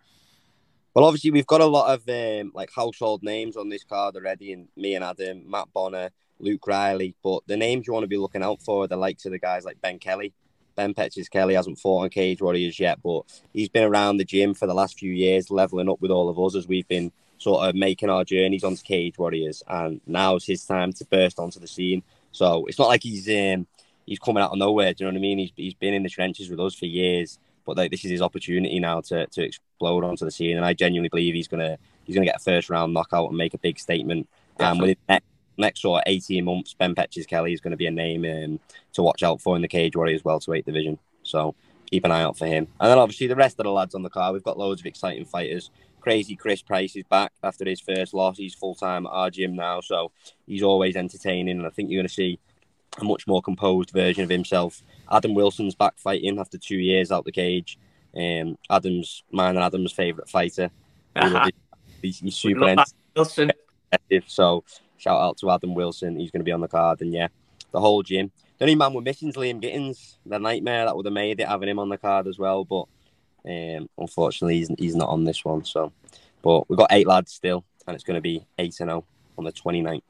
Well, 0.93 1.05
obviously, 1.05 1.31
we've 1.31 1.47
got 1.47 1.61
a 1.61 1.65
lot 1.65 1.91
of 1.91 2.07
um, 2.07 2.51
like 2.53 2.69
household 2.71 3.23
names 3.23 3.57
on 3.57 3.69
this 3.69 3.83
card 3.83 4.15
already, 4.15 4.53
and 4.53 4.67
me 4.75 4.93
and 4.93 5.03
Adam, 5.03 5.49
Matt 5.49 5.69
Bonner, 5.73 6.11
Luke 6.41 6.65
Riley. 6.67 7.15
But 7.23 7.41
the 7.47 7.57
names 7.57 7.87
you 7.87 7.93
want 7.93 8.03
to 8.03 8.07
be 8.07 8.17
looking 8.17 8.43
out 8.43 8.61
for 8.61 8.83
are 8.83 8.87
the 8.87 8.97
likes 8.97 9.25
of 9.25 9.31
the 9.31 9.39
guys 9.39 9.65
like 9.65 9.81
Ben 9.81 9.99
Kelly, 9.99 10.33
Ben 10.75 10.93
Petches-Kelly 10.93 11.53
hasn't 11.53 11.79
fought 11.79 12.03
on 12.03 12.09
Cage 12.09 12.41
Warriors 12.41 12.79
yet, 12.79 12.99
but 13.03 13.23
he's 13.53 13.69
been 13.69 13.83
around 13.83 14.17
the 14.17 14.25
gym 14.25 14.53
for 14.53 14.67
the 14.67 14.73
last 14.73 14.97
few 14.97 15.11
years, 15.11 15.51
leveling 15.51 15.89
up 15.89 16.01
with 16.01 16.11
all 16.11 16.29
of 16.29 16.39
us 16.39 16.55
as 16.55 16.67
we've 16.67 16.87
been 16.87 17.11
sort 17.37 17.67
of 17.67 17.75
making 17.75 18.09
our 18.09 18.23
journeys 18.23 18.63
onto 18.63 18.81
Cage 18.83 19.17
Warriors. 19.17 19.63
And 19.67 20.01
now's 20.05 20.45
his 20.45 20.65
time 20.65 20.93
to 20.93 21.05
burst 21.05 21.39
onto 21.39 21.59
the 21.59 21.67
scene. 21.67 22.03
So 22.31 22.65
it's 22.65 22.79
not 22.79 22.87
like 22.87 23.03
he's 23.03 23.27
um, 23.29 23.67
he's 24.05 24.19
coming 24.19 24.41
out 24.41 24.51
of 24.51 24.57
nowhere. 24.57 24.93
Do 24.93 25.03
you 25.03 25.11
know 25.11 25.13
what 25.13 25.19
I 25.19 25.21
mean? 25.21 25.39
He's, 25.39 25.51
he's 25.55 25.73
been 25.73 25.93
in 25.93 26.03
the 26.03 26.09
trenches 26.09 26.49
with 26.49 26.59
us 26.59 26.75
for 26.75 26.85
years, 26.85 27.39
but 27.65 27.77
like, 27.77 27.91
this 27.91 28.05
is 28.05 28.11
his 28.11 28.21
opportunity 28.21 28.79
now 28.79 29.01
to, 29.01 29.27
to 29.27 29.43
explode 29.43 30.03
onto 30.03 30.25
the 30.25 30.31
scene. 30.31 30.57
And 30.57 30.65
I 30.65 30.73
genuinely 30.73 31.09
believe 31.09 31.35
he's 31.35 31.47
gonna 31.47 31.77
he's 32.05 32.15
gonna 32.15 32.25
get 32.25 32.37
a 32.37 32.39
first 32.39 32.69
round 32.69 32.93
knockout 32.93 33.29
and 33.29 33.37
make 33.37 33.53
a 33.53 33.59
big 33.59 33.79
statement. 33.79 34.29
And 34.59 34.67
um, 34.67 34.77
within 34.77 34.97
the 35.07 35.21
next 35.61 35.81
sort 35.81 35.99
of 35.99 36.03
18 36.07 36.43
months, 36.43 36.73
Ben 36.73 36.95
Petches-Kelly 36.95 37.53
is 37.53 37.61
going 37.61 37.71
to 37.71 37.77
be 37.77 37.87
a 37.87 37.91
name 37.91 38.25
um, 38.25 38.59
to 38.93 39.01
watch 39.01 39.23
out 39.23 39.41
for 39.41 39.55
in 39.55 39.61
the 39.61 39.67
Cage 39.67 39.95
Warriors 39.95 40.25
welterweight 40.25 40.65
division. 40.65 40.99
So 41.23 41.55
keep 41.89 42.05
an 42.05 42.11
eye 42.11 42.23
out 42.23 42.37
for 42.37 42.47
him. 42.47 42.67
And 42.79 42.89
then 42.89 42.97
obviously 42.97 43.27
the 43.27 43.35
rest 43.35 43.59
of 43.59 43.65
the 43.65 43.71
lads 43.71 43.95
on 43.95 44.03
the 44.03 44.09
card, 44.09 44.33
we've 44.33 44.43
got 44.43 44.57
loads 44.57 44.81
of 44.81 44.87
exciting 44.87 45.25
fighters. 45.25 45.69
Crazy 45.99 46.35
Chris 46.35 46.61
Price 46.61 46.95
is 46.95 47.03
back 47.03 47.31
after 47.43 47.63
his 47.63 47.79
first 47.79 48.13
loss. 48.13 48.37
He's 48.37 48.55
full 48.55 48.75
time 48.75 49.05
at 49.05 49.11
our 49.11 49.29
gym 49.29 49.55
now, 49.55 49.81
so 49.81 50.11
he's 50.47 50.63
always 50.63 50.95
entertaining. 50.95 51.59
And 51.59 51.67
I 51.67 51.69
think 51.69 51.89
you're 51.89 51.99
going 51.99 52.07
to 52.07 52.13
see 52.13 52.39
a 52.99 53.03
much 53.03 53.27
more 53.27 53.41
composed 53.41 53.91
version 53.91 54.23
of 54.23 54.29
himself. 54.29 54.81
Adam 55.11 55.35
Wilson's 55.35 55.75
back 55.75 55.97
fighting 55.97 56.39
after 56.39 56.57
two 56.57 56.77
years 56.77 57.11
out 57.11 57.25
the 57.25 57.31
cage. 57.31 57.77
Um, 58.15 58.57
Adam's 58.69 59.23
mine 59.31 59.55
and 59.55 59.63
Adam's 59.63 59.91
favourite 59.91 60.29
fighter. 60.29 60.71
he's, 62.01 62.19
he's 62.19 62.35
super 62.35 62.75
Wilson. 63.15 63.51
So 64.25 64.63
Shout 65.01 65.19
out 65.19 65.37
to 65.39 65.49
Adam 65.49 65.73
Wilson. 65.73 66.19
He's 66.19 66.29
going 66.29 66.41
to 66.41 66.45
be 66.45 66.51
on 66.51 66.61
the 66.61 66.67
card. 66.67 67.01
And 67.01 67.11
yeah, 67.11 67.29
the 67.71 67.79
whole 67.79 68.03
gym. 68.03 68.31
The 68.59 68.65
only 68.65 68.75
man 68.75 68.93
we're 68.93 69.01
missing 69.01 69.29
is 69.29 69.35
Liam 69.35 69.59
Gittins. 69.59 70.17
The 70.27 70.37
nightmare 70.37 70.85
that 70.85 70.95
would 70.95 71.07
have 71.07 71.13
made 71.13 71.39
it 71.39 71.47
having 71.47 71.69
him 71.69 71.79
on 71.79 71.89
the 71.89 71.97
card 71.97 72.27
as 72.27 72.37
well. 72.37 72.63
But 72.63 72.85
um, 73.43 73.89
unfortunately, 73.97 74.57
he's, 74.57 74.69
he's 74.77 74.95
not 74.95 75.09
on 75.09 75.23
this 75.23 75.43
one. 75.43 75.65
So, 75.65 75.91
but 76.43 76.69
we've 76.69 76.77
got 76.77 76.91
eight 76.91 77.07
lads 77.07 77.31
still, 77.31 77.65
and 77.87 77.95
it's 77.95 78.03
going 78.03 78.13
to 78.13 78.21
be 78.21 78.45
8 78.59 78.71
0 78.75 79.03
on 79.39 79.43
the 79.43 79.51
29th. 79.51 80.01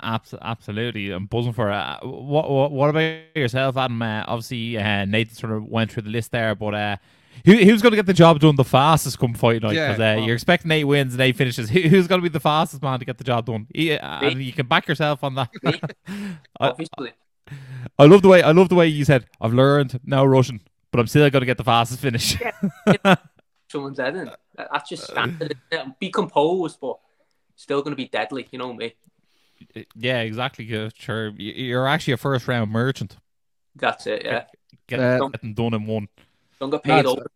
Absolutely, 0.00 1.10
I'm 1.10 1.26
buzzing 1.26 1.52
for 1.52 1.70
it. 1.70 2.06
What, 2.06 2.50
what, 2.50 2.72
what 2.72 2.88
about 2.88 3.20
yourself, 3.34 3.76
Adam? 3.76 4.00
Uh, 4.00 4.24
obviously, 4.26 4.78
uh, 4.78 5.04
Nathan 5.04 5.34
sort 5.34 5.52
of 5.52 5.66
went 5.66 5.92
through 5.92 6.04
the 6.04 6.10
list 6.10 6.32
there, 6.32 6.54
but 6.54 6.74
uh, 6.74 6.96
who, 7.44 7.52
who's 7.56 7.82
going 7.82 7.92
to 7.92 7.96
get 7.96 8.06
the 8.06 8.14
job 8.14 8.40
done 8.40 8.56
the 8.56 8.64
fastest 8.64 9.18
come 9.18 9.34
fight 9.34 9.62
night? 9.62 9.70
Because 9.70 9.98
yeah, 9.98 10.12
uh, 10.12 10.16
well, 10.16 10.24
you're 10.24 10.34
expecting 10.34 10.70
eight 10.70 10.84
wins 10.84 11.14
and 11.14 11.20
eight 11.20 11.36
finishes. 11.36 11.70
Who, 11.70 11.80
who's 11.80 12.06
going 12.06 12.20
to 12.20 12.22
be 12.22 12.32
the 12.32 12.40
fastest 12.40 12.82
man 12.82 12.98
to 12.98 13.04
get 13.04 13.18
the 13.18 13.24
job 13.24 13.46
done? 13.46 13.66
Yeah, 13.74 14.20
and 14.24 14.42
you 14.42 14.52
can 14.52 14.66
back 14.66 14.88
yourself 14.88 15.22
on 15.22 15.34
that. 15.36 15.50
Obviously. 16.60 17.12
I, 17.48 17.54
I 17.98 18.06
love 18.06 18.22
the 18.22 18.28
way 18.28 18.42
I 18.42 18.50
love 18.50 18.68
the 18.68 18.74
way 18.74 18.88
you 18.88 19.04
said 19.04 19.26
I've 19.40 19.52
learned 19.52 20.00
now 20.04 20.24
Russian, 20.24 20.60
but 20.90 21.00
I'm 21.00 21.06
still 21.06 21.28
going 21.30 21.42
to 21.42 21.46
get 21.46 21.58
the 21.58 21.64
fastest 21.64 22.00
finish. 22.00 22.40
Yeah. 22.40 23.16
Someone's 23.70 23.98
head 23.98 24.16
in. 24.16 24.30
That's 24.56 24.88
just 24.88 25.04
standard. 25.04 25.56
Be 25.98 26.10
composed, 26.10 26.78
but 26.80 26.98
still 27.56 27.82
going 27.82 27.92
to 27.92 27.96
be 27.96 28.08
deadly. 28.08 28.48
You 28.50 28.58
know 28.58 28.72
me. 28.72 28.94
Yeah, 29.94 30.20
exactly. 30.20 30.90
Sure, 30.96 31.28
you're 31.36 31.86
actually 31.86 32.14
a 32.14 32.18
first 32.18 32.46
round 32.48 32.70
merchant. 32.70 33.16
That's 33.74 34.06
it. 34.06 34.24
Yeah, 34.24 34.44
get, 34.86 35.00
uh, 35.00 35.28
getting 35.28 35.54
done 35.54 35.74
in 35.74 35.86
one. 35.86 36.08
Don't 36.60 36.70
get 36.70 36.82
paid 36.82 37.06
over. 37.06 37.26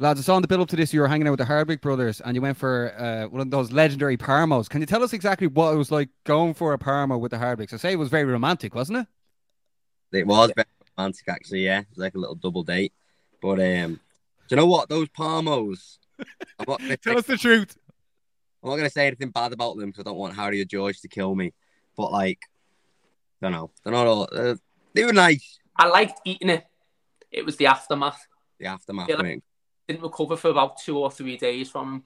Lads, 0.00 0.20
I 0.20 0.22
saw 0.22 0.36
in 0.36 0.42
the 0.42 0.48
build 0.48 0.60
up 0.60 0.68
to 0.68 0.76
this 0.76 0.92
you 0.92 1.00
were 1.00 1.08
hanging 1.08 1.26
out 1.26 1.32
with 1.32 1.38
the 1.40 1.44
Hardwick 1.44 1.80
brothers 1.80 2.20
and 2.20 2.36
you 2.36 2.40
went 2.40 2.56
for 2.56 2.94
uh, 2.96 3.26
one 3.28 3.40
of 3.40 3.50
those 3.50 3.72
legendary 3.72 4.16
Parmos. 4.16 4.68
Can 4.68 4.80
you 4.80 4.86
tell 4.86 5.02
us 5.02 5.12
exactly 5.12 5.48
what 5.48 5.74
it 5.74 5.76
was 5.76 5.90
like 5.90 6.08
going 6.22 6.54
for 6.54 6.72
a 6.72 6.78
Parmo 6.78 7.18
with 7.18 7.32
the 7.32 7.36
Hardwicks? 7.36 7.72
I 7.72 7.78
say 7.78 7.92
it 7.92 7.98
was 7.98 8.08
very 8.08 8.24
romantic, 8.24 8.76
wasn't 8.76 8.98
it? 8.98 10.18
It 10.18 10.26
was 10.26 10.52
very 10.54 10.66
romantic, 10.96 11.28
actually. 11.28 11.64
Yeah, 11.64 11.80
it 11.80 11.86
was 11.90 11.98
like 11.98 12.14
a 12.14 12.18
little 12.18 12.36
double 12.36 12.62
date. 12.62 12.92
But 13.42 13.58
um, 13.58 13.94
do 13.94 14.00
you 14.50 14.56
know 14.56 14.66
what? 14.66 14.88
Those 14.88 15.08
Parmos. 15.08 15.98
tell 16.64 16.78
say, 16.78 17.14
us 17.14 17.26
the 17.26 17.36
truth. 17.36 17.76
I'm 18.62 18.70
not 18.70 18.76
going 18.76 18.88
to 18.88 18.92
say 18.92 19.08
anything 19.08 19.30
bad 19.30 19.52
about 19.52 19.76
them 19.76 19.90
because 19.90 20.02
I 20.02 20.04
don't 20.10 20.16
want 20.16 20.36
Harry 20.36 20.60
or 20.60 20.64
George 20.64 21.00
to 21.00 21.08
kill 21.08 21.34
me. 21.34 21.52
But 21.96 22.12
like, 22.12 22.38
I 23.42 23.46
don't 23.46 23.52
know. 23.52 23.70
They're 23.82 23.92
not 23.92 24.06
all. 24.06 24.28
Uh, 24.32 24.54
they 24.94 25.04
were 25.04 25.12
nice. 25.12 25.58
I 25.76 25.88
liked 25.88 26.20
eating 26.24 26.50
it. 26.50 26.64
It 27.30 27.44
was 27.44 27.56
the 27.56 27.66
aftermath. 27.66 28.26
The 28.58 28.66
aftermath. 28.66 29.10
Like, 29.10 29.42
didn't 29.86 30.02
recover 30.02 30.36
for 30.36 30.50
about 30.50 30.78
two 30.78 30.98
or 30.98 31.10
three 31.10 31.36
days 31.36 31.70
from. 31.70 32.04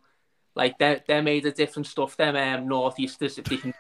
Like 0.54 0.78
they 0.78 1.00
they 1.08 1.20
made 1.22 1.46
a 1.46 1.52
different 1.52 1.86
stuff. 1.86 2.16
Them 2.16 2.36
um, 2.36 2.68
northeasters, 2.68 3.38
if 3.38 3.44
they 3.46 3.56
can 3.56 3.74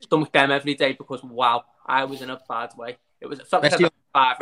stomach 0.00 0.32
them 0.32 0.50
every 0.50 0.74
day 0.74 0.92
because 0.92 1.22
wow, 1.22 1.64
I 1.86 2.04
was 2.04 2.20
in 2.20 2.30
a 2.30 2.40
bad 2.48 2.72
way. 2.76 2.98
It 3.20 3.26
was 3.26 3.40
it 3.40 3.48
felt 3.48 3.62
like 3.62 3.92
five 4.12 4.36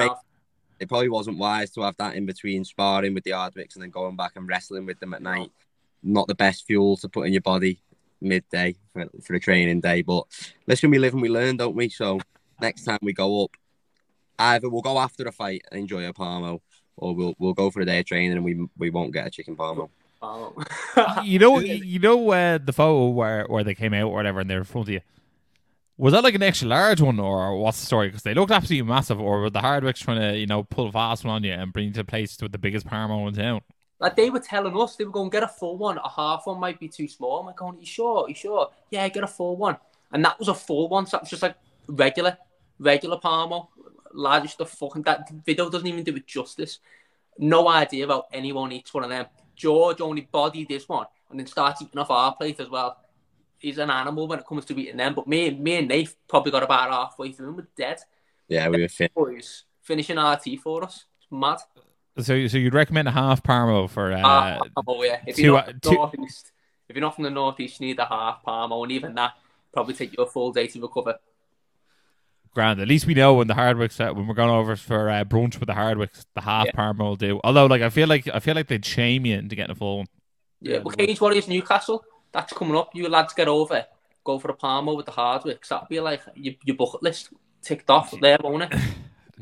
it 0.80 0.88
probably 0.88 1.10
wasn't 1.10 1.38
wise 1.38 1.70
to 1.72 1.82
have 1.82 1.96
that 1.98 2.16
in 2.16 2.24
between 2.24 2.64
sparring 2.64 3.12
with 3.12 3.22
the 3.24 3.32
Hardwicks 3.32 3.74
and 3.74 3.82
then 3.82 3.90
going 3.90 4.16
back 4.16 4.32
and 4.36 4.48
wrestling 4.48 4.86
with 4.86 4.98
them 4.98 5.12
at 5.12 5.22
night. 5.22 5.50
Not 6.02 6.26
the 6.26 6.34
best 6.34 6.66
fuel 6.66 6.96
to 6.96 7.08
put 7.08 7.26
in 7.26 7.34
your 7.34 7.42
body 7.42 7.82
midday 8.22 8.76
for, 8.94 9.06
for 9.22 9.34
a 9.34 9.40
training 9.40 9.82
day. 9.82 10.00
But 10.00 10.24
listen, 10.66 10.90
we 10.90 10.98
live 10.98 11.12
and 11.12 11.20
we 11.20 11.28
learn, 11.28 11.58
don't 11.58 11.76
we? 11.76 11.90
So 11.90 12.18
next 12.62 12.84
time 12.84 12.98
we 13.02 13.12
go 13.12 13.44
up, 13.44 13.50
either 14.40 14.68
we'll 14.68 14.82
go 14.82 14.98
after 14.98 15.24
the 15.24 15.32
fight 15.32 15.62
and 15.70 15.80
enjoy 15.80 16.06
a 16.08 16.12
parmo, 16.12 16.60
or 16.96 17.14
we'll 17.14 17.34
we'll 17.38 17.54
go 17.54 17.70
for 17.70 17.80
a 17.80 17.84
day 17.84 18.00
of 18.00 18.06
training 18.06 18.32
and 18.32 18.44
we 18.44 18.66
we 18.76 18.90
won't 18.90 19.12
get 19.12 19.26
a 19.26 19.30
chicken 19.30 19.56
parmo. 19.56 19.90
Oh. 20.22 20.54
you 21.24 21.38
know, 21.38 21.58
you 21.60 21.98
know 21.98 22.30
uh, 22.30 22.58
the 22.58 22.72
photo 22.72 23.08
where 23.08 23.44
where 23.46 23.64
they 23.64 23.74
came 23.74 23.94
out 23.94 24.08
or 24.08 24.14
whatever, 24.14 24.40
and 24.40 24.50
they're 24.50 24.58
in 24.58 24.64
front 24.64 24.88
of 24.88 24.92
you. 24.92 25.00
Was 25.96 26.14
that 26.14 26.24
like 26.24 26.34
an 26.34 26.42
extra 26.42 26.66
large 26.66 27.00
one, 27.00 27.20
or 27.20 27.58
what's 27.58 27.80
the 27.80 27.86
story? 27.86 28.08
Because 28.08 28.22
they 28.22 28.32
looked 28.32 28.50
absolutely 28.50 28.88
massive, 28.88 29.20
or 29.20 29.40
were 29.40 29.50
the 29.50 29.60
Hardwicks 29.60 29.98
trying 29.98 30.20
to, 30.20 30.38
you 30.38 30.46
know, 30.46 30.64
pull 30.64 30.88
a 30.88 30.92
fast 30.92 31.24
one 31.24 31.34
on 31.34 31.44
you 31.44 31.52
and 31.52 31.74
bring 31.74 31.88
you 31.88 31.92
to 31.92 32.00
a 32.00 32.04
place 32.04 32.38
with 32.40 32.52
the 32.52 32.58
biggest 32.58 32.86
parmo 32.86 33.28
in 33.28 33.34
town? 33.34 33.60
Like 33.98 34.16
they 34.16 34.30
were 34.30 34.40
telling 34.40 34.74
us, 34.80 34.96
they 34.96 35.04
were 35.04 35.10
going 35.10 35.28
get 35.28 35.42
a 35.42 35.48
full 35.48 35.76
one. 35.76 35.98
A 35.98 36.08
half 36.08 36.46
one 36.46 36.58
might 36.58 36.80
be 36.80 36.88
too 36.88 37.06
small. 37.06 37.40
I'm 37.40 37.46
like, 37.46 37.56
going, 37.56 37.78
you 37.78 37.86
sure? 37.86 38.26
You 38.28 38.34
sure? 38.34 38.70
Yeah, 38.88 39.06
get 39.08 39.24
a 39.24 39.26
full 39.26 39.58
one. 39.58 39.76
And 40.10 40.24
that 40.24 40.38
was 40.38 40.48
a 40.48 40.54
full 40.54 40.88
one. 40.88 41.04
So 41.04 41.18
that 41.18 41.22
was 41.22 41.30
just 41.30 41.42
like 41.42 41.56
regular, 41.86 42.38
regular 42.78 43.18
Parmo, 44.10 44.22
largest 44.22 44.58
the 44.58 44.66
fucking. 44.66 45.02
That 45.02 45.28
video 45.44 45.70
doesn't 45.70 45.86
even 45.86 46.04
do 46.04 46.16
it 46.16 46.26
justice. 46.26 46.78
No 47.38 47.68
idea 47.68 48.04
about 48.04 48.26
anyone 48.32 48.72
eats 48.72 48.92
one 48.92 49.04
of 49.04 49.10
them. 49.10 49.26
George 49.56 50.00
only 50.00 50.22
bodied 50.22 50.68
this 50.68 50.88
one 50.88 51.06
and 51.30 51.38
then 51.38 51.46
starts 51.46 51.82
eating 51.82 51.98
off 51.98 52.10
our 52.10 52.34
plate 52.34 52.60
as 52.60 52.68
well. 52.70 52.96
He's 53.58 53.78
an 53.78 53.90
animal 53.90 54.26
when 54.26 54.38
it 54.38 54.46
comes 54.46 54.64
to 54.66 54.80
eating 54.80 54.96
them. 54.96 55.14
But 55.14 55.26
me, 55.28 55.50
me 55.50 55.76
and 55.76 55.88
Nate 55.88 56.14
probably 56.28 56.50
got 56.50 56.62
about 56.62 56.90
halfway 56.90 57.32
through 57.32 57.48
and 57.48 57.56
we're 57.58 57.68
dead. 57.76 57.98
Yeah, 58.48 58.68
we 58.68 58.80
were 58.80 58.88
fit. 58.88 59.14
Boys 59.14 59.64
finishing 59.82 60.18
RT 60.18 60.58
for 60.62 60.84
us. 60.84 61.04
It's 61.18 61.30
mad. 61.30 61.58
So, 62.18 62.46
so 62.48 62.58
you'd 62.58 62.74
recommend 62.74 63.08
a 63.08 63.12
half 63.12 63.42
parmo 63.42 63.88
for? 63.88 64.12
Uh, 64.12 64.20
Uh, 64.20 64.82
oh 64.86 65.02
yeah. 65.02 65.20
If 65.26 65.36
two- 65.36 65.42
you're 65.42 65.52
not 65.54 65.66
from 65.66 65.80
two- 65.80 65.90
the 65.90 65.94
northeast, 65.96 66.52
if 66.88 66.96
you're 66.96 67.00
not 67.00 67.14
from 67.14 67.24
the 67.24 67.30
northeast, 67.30 67.80
you 67.80 67.86
need 67.88 67.98
a 67.98 68.04
half 68.06 68.42
Parmo, 68.44 68.82
and 68.82 68.92
even 68.92 69.14
that 69.14 69.34
probably 69.72 69.94
take 69.94 70.16
you 70.16 70.22
a 70.24 70.26
full 70.26 70.52
day 70.52 70.66
to 70.66 70.80
recover. 70.80 71.18
Grand. 72.52 72.80
At 72.80 72.88
least 72.88 73.06
we 73.06 73.14
know 73.14 73.34
when 73.34 73.46
the 73.46 73.54
Hardwicks 73.54 74.00
uh, 74.00 74.12
when 74.14 74.26
we're 74.26 74.34
going 74.34 74.50
over 74.50 74.76
for 74.76 75.08
uh, 75.10 75.24
brunch 75.24 75.58
with 75.58 75.66
the 75.68 75.74
Hardwicks, 75.74 76.24
the 76.34 76.40
half 76.40 76.66
Yeah. 76.66 76.72
parmo 76.72 76.98
will 77.00 77.16
do. 77.16 77.40
Although, 77.44 77.66
like, 77.66 77.82
I 77.82 77.90
feel 77.90 78.08
like 78.08 78.28
I 78.32 78.40
feel 78.40 78.54
like 78.54 78.68
they'd 78.68 78.84
shame 78.84 79.26
you 79.26 79.36
into 79.36 79.56
getting 79.56 79.72
a 79.72 79.74
full 79.76 79.98
one. 79.98 80.06
Yeah, 80.60 80.74
Yeah, 80.74 80.78
well, 80.80 80.94
Cage 80.96 81.20
Warriors 81.20 81.48
Newcastle, 81.48 82.04
that's 82.32 82.52
coming 82.52 82.76
up. 82.76 82.90
You 82.94 83.08
lads 83.08 83.32
get 83.34 83.48
over, 83.48 83.86
go 84.24 84.38
for 84.38 84.50
a 84.50 84.54
Parmo 84.56 84.96
with 84.96 85.06
the 85.06 85.12
Hardwicks. 85.12 85.68
That'll 85.68 85.86
be 85.88 86.00
like 86.00 86.20
your, 86.34 86.54
your 86.64 86.76
bucket 86.76 87.02
list 87.02 87.30
ticked 87.62 87.88
off 87.90 88.12
there, 88.20 88.38
won't 88.42 88.64
it? 88.72 88.80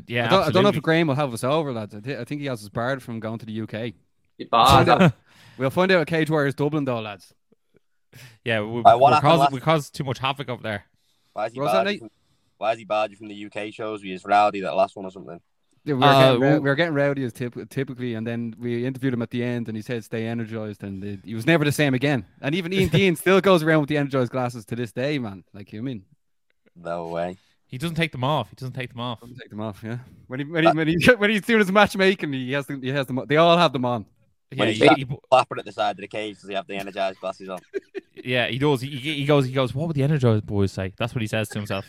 Yeah, 0.07 0.27
I, 0.27 0.31
don't, 0.31 0.43
I 0.45 0.51
don't 0.53 0.63
know 0.63 0.69
if. 0.69 0.81
Graham 0.81 1.09
will 1.09 1.17
have 1.17 1.35
us 1.35 1.43
over, 1.43 1.73
lads. 1.73 1.93
I, 1.93 1.99
thi- 1.99 2.17
I 2.17 2.25
think 2.25 2.41
he 2.41 2.47
has 2.47 2.63
us 2.63 2.69
barred 2.69 3.03
from 3.03 3.19
going 3.19 3.39
to 3.41 3.47
the 3.47 3.61
UK. 3.63 3.95
Your 4.39 4.49
Find 4.49 4.87
bar. 4.87 5.03
out- 5.03 5.13
we'll 5.59 5.71
find 5.71 5.91
out 5.91 6.01
at 6.03 6.07
Cage 6.07 6.31
Warriors 6.31 6.55
Dublin, 6.55 6.85
though, 6.85 7.01
lads. 7.01 7.35
Yeah, 8.45 8.61
we, 8.61 8.81
Uh, 8.85 8.97
we, 8.97 9.05
happened 9.07 9.21
caused, 9.23 9.53
we 9.53 9.61
caused 9.61 9.95
too 9.97 10.05
much 10.05 10.21
havoc 10.21 10.49
up 10.49 10.63
there. 10.63 10.85
Why 11.33 11.47
is 11.47 11.53
he 11.53 11.59
was 11.61 11.73
that, 11.73 11.73
barred 11.73 11.87
Nate? 11.89 11.99
from, 11.99 12.11
why 12.59 12.73
is 12.73 12.79
he 12.79 12.85
barred 12.85 13.11
you 13.11 13.17
from 13.17 13.29
the 13.29 13.47
UK 13.47 13.73
shows? 13.73 14.03
We 14.03 14.13
is 14.13 14.25
rowdy 14.25 14.61
that 14.61 14.75
last 14.75 14.95
one 14.97 15.05
or 15.07 15.11
something. 15.11 15.41
We 15.85 15.95
were, 15.95 16.05
Uh, 16.05 16.19
getting, 16.21 16.41
rou- 16.41 16.47
w- 16.49 16.61
we 16.63 16.69
were 16.69 16.75
getting 16.75 16.95
rowdy 16.95 17.25
as 17.25 17.33
typ- 17.33 17.71
typically, 17.71 18.15
and 18.15 18.27
then 18.27 18.55
we 18.59 18.85
interviewed 18.85 19.15
him 19.15 19.23
at 19.23 19.31
the 19.31 19.43
end, 19.43 19.69
and 19.69 19.77
he 19.77 19.83
said 19.83 20.05
stay 20.05 20.27
energized, 20.27 20.83
and 20.83 21.03
it, 21.03 21.21
he 21.25 21.35
was 21.35 21.47
never 21.47 21.65
the 21.65 21.73
same 21.73 21.95
again. 21.95 22.27
And 22.43 22.55
even 22.55 22.73
Ian 22.73 22.89
Dean 22.99 23.17
still 23.17 23.41
goes 23.41 23.63
around 23.63 23.81
with 23.81 23.89
the 23.89 23.97
energized 23.97 24.31
glasses 24.33 24.65
to 24.67 24.77
this 24.77 24.93
day, 24.93 25.19
man. 25.19 25.45
Like 25.55 25.73
you 25.73 25.83
mean, 25.83 26.05
No 26.77 27.07
way. 27.09 27.39
He 27.69 27.77
doesn't 27.79 27.97
take 27.97 28.13
them 28.13 28.25
off. 28.25 28.49
He 28.51 28.57
doesn't 28.57 28.73
take 28.75 28.91
them 28.91 29.01
off. 29.01 29.21
Doesn't 29.21 29.37
take 29.37 29.51
them 29.51 29.61
off. 29.61 29.83
Yeah, 29.85 29.99
when 30.27 30.41
he 30.41 30.47
when 30.47 30.65
he, 30.65 30.71
when, 30.73 30.89
he, 30.89 30.97
when 31.17 31.31
he's 31.31 31.43
doing 31.43 31.61
his 31.61 31.71
matchmaking, 31.73 32.33
he 32.33 32.53
has 32.53 32.67
them, 32.67 32.83
he 32.83 32.89
has 32.89 33.07
them. 33.07 33.21
They 33.29 33.37
all 33.37 33.57
have 33.57 33.73
them 33.73 33.85
on. 33.85 34.05
Yeah, 34.51 34.59
When 34.61 34.69
he, 34.69 34.75
he's 34.75 34.91
he- 34.97 35.19
Clapping 35.31 35.59
at 35.59 35.65
the 35.67 35.73
side 35.73 35.91
of 35.93 36.01
the 36.01 36.09
cage, 36.09 36.41
does 36.41 36.49
he 36.49 36.55
have 36.55 36.67
the 36.67 36.75
energized 36.77 37.21
glasses 37.21 37.49
on? 37.51 37.59
yeah, 38.15 38.47
he 38.49 38.59
does. 38.59 38.81
He, 38.81 38.89
he 38.97 39.25
goes. 39.27 39.45
He 39.47 39.53
goes. 39.53 39.75
What 39.75 39.87
would 39.89 39.97
the 39.97 40.03
Energized 40.03 40.47
boys 40.47 40.73
say? 40.73 40.93
That's 40.99 41.15
what 41.15 41.21
he 41.23 41.29
says 41.29 41.49
to 41.51 41.59
himself. 41.59 41.85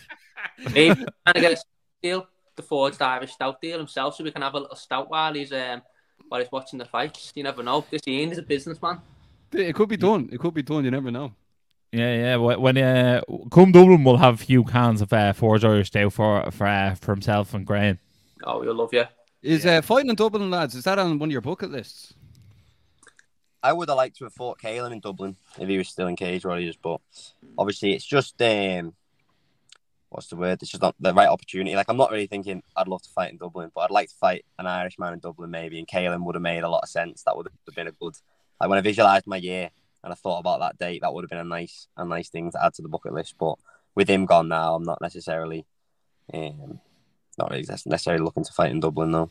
Maybe 0.74 0.96
he's 0.96 1.08
trying 1.26 1.34
to 1.34 1.42
get 1.42 1.52
a 1.54 1.58
deal, 2.02 2.28
the 2.56 2.64
forged 2.64 3.02
Irish 3.02 3.34
stout 3.34 3.62
deal 3.62 3.78
himself, 3.78 4.16
so 4.16 4.24
we 4.24 4.32
can 4.32 4.42
have 4.42 4.54
a 4.54 4.60
little 4.60 4.76
stout 4.76 5.10
while 5.10 5.34
he's 5.34 5.52
um 5.52 5.82
while 6.28 6.42
he's 6.42 6.52
watching 6.52 6.80
the 6.80 6.86
fights. 6.86 7.32
You 7.36 7.44
never 7.44 7.64
know. 7.64 7.86
This 7.90 8.02
Ian 8.08 8.32
is 8.32 8.38
a 8.38 8.44
businessman. 8.44 9.00
It 9.52 9.74
could 9.76 9.90
be 9.90 9.98
done. 9.98 10.30
It 10.32 10.40
could 10.40 10.54
be 10.54 10.62
done. 10.64 10.86
You 10.86 10.92
never 10.92 11.12
know. 11.12 11.34
Yeah, 11.92 12.36
yeah. 12.36 12.36
When 12.36 12.78
uh, 12.78 13.22
come 13.52 13.72
Dublin, 13.72 14.04
we'll 14.04 14.18
have 14.18 14.36
a 14.36 14.46
few 14.46 14.64
cans 14.64 15.02
of 15.02 15.12
uh, 15.12 15.34
Forge 15.34 15.64
Irish 15.64 15.88
Stout 15.88 16.14
for 16.14 16.52
for 16.52 16.68
uh, 16.68 16.96
for 16.96 17.14
himself 17.14 17.54
and 17.54 17.66
Graham. 17.66 17.98
Oh, 18.44 18.62
you'll 18.62 18.76
love 18.76 18.94
you. 18.94 19.06
Is 19.42 19.66
uh, 19.66 19.82
fighting 19.82 20.10
in 20.10 20.16
Dublin, 20.16 20.52
lads? 20.52 20.76
Is 20.76 20.84
that 20.84 21.00
on 21.00 21.18
one 21.18 21.30
of 21.30 21.32
your 21.32 21.42
bucket 21.42 21.72
lists? 21.72 22.14
I 23.62 23.74
would 23.74 23.90
have 23.90 23.98
liked 23.98 24.18
to 24.18 24.26
have 24.26 24.34
fought 24.34 24.60
Caolan 24.60 24.92
in 24.92 25.00
Dublin 25.00 25.36
if 25.58 25.68
he 25.68 25.78
was 25.78 25.90
still 25.90 26.08
in 26.08 26.16
Cage 26.16 26.46
Warriors, 26.46 26.78
but 26.78 27.02
obviously 27.58 27.94
it's 27.94 28.06
just 28.06 28.42
um, 28.42 28.94
what's 30.10 30.28
the 30.28 30.36
word? 30.36 30.60
It's 30.62 30.72
just 30.72 30.82
not 30.82 30.96
the 31.00 31.14
right 31.14 31.28
opportunity. 31.30 31.76
Like 31.76 31.88
I'm 31.90 31.98
not 31.98 32.12
really 32.12 32.28
thinking 32.28 32.62
I'd 32.76 32.88
love 32.88 33.02
to 33.04 33.10
fight 33.10 33.32
in 33.32 33.38
Dublin, 33.38 33.72
but 33.74 33.82
I'd 33.82 33.92
like 33.92 34.10
to 34.10 34.16
fight 34.16 34.46
an 34.58 34.68
Irishman 34.68 35.14
in 35.14 35.20
Dublin 35.20 35.52
maybe, 35.52 35.80
and 35.80 35.88
Caolan 35.88 36.24
would 36.26 36.36
have 36.36 36.42
made 36.42 36.64
a 36.64 36.70
lot 36.70 36.84
of 36.84 36.90
sense. 36.90 37.24
That 37.24 37.36
would 37.38 37.48
have 37.68 37.76
been 37.76 37.88
a 37.88 37.92
good. 37.92 38.16
Like 38.60 38.70
when 38.70 38.78
I 38.80 38.82
visualized 38.82 39.28
my 39.28 39.38
year 39.38 39.70
and 40.04 40.12
I 40.12 40.16
thought 40.16 40.40
about 40.40 40.60
that 40.60 40.78
date, 40.78 41.02
that 41.02 41.14
would 41.14 41.24
have 41.24 41.30
been 41.30 41.40
a 41.40 41.44
nice, 41.44 41.88
a 41.98 42.06
nice 42.06 42.30
thing 42.30 42.52
to 42.52 42.64
add 42.66 42.74
to 42.76 42.82
the 42.82 42.90
bucket 42.90 43.14
list. 43.14 43.36
But 43.40 43.56
with 43.96 44.10
him 44.10 44.26
gone 44.26 44.48
now, 44.50 44.76
I'm 44.76 44.84
not 44.84 45.00
necessarily, 45.02 45.66
um, 46.34 46.80
not 47.38 47.52
really 47.52 47.66
necessarily 47.68 48.24
looking 48.24 48.44
to 48.44 48.54
fight 48.54 48.72
in 48.72 48.80
Dublin 48.80 49.12
though. 49.12 49.30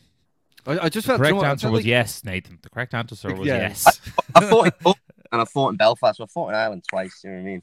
I, 0.65 0.79
I 0.85 0.89
just 0.89 1.07
The 1.07 1.11
felt. 1.13 1.19
correct 1.19 1.27
you 1.29 1.33
know 1.35 1.37
what, 1.37 1.45
I 1.47 1.49
answer 1.51 1.61
felt 1.67 1.73
was 1.73 1.79
like- 1.81 1.87
yes, 1.87 2.23
Nathan. 2.23 2.59
The 2.61 2.69
correct 2.69 2.93
answer 2.93 3.33
was 3.35 3.47
Yeah. 3.47 3.57
yes. 3.57 4.01
I 4.35 4.45
fought 4.49 4.65
in 4.67 4.93
and 5.31 5.41
I 5.41 5.45
fought 5.45 5.69
in 5.69 5.75
Belfast. 5.77 6.17
So 6.17 6.23
I 6.23 6.27
fought 6.27 6.49
in 6.49 6.55
Ireland 6.55 6.83
twice. 6.89 7.21
You 7.23 7.29
know 7.29 7.35
what 7.37 7.41
I 7.41 7.45
mean? 7.45 7.61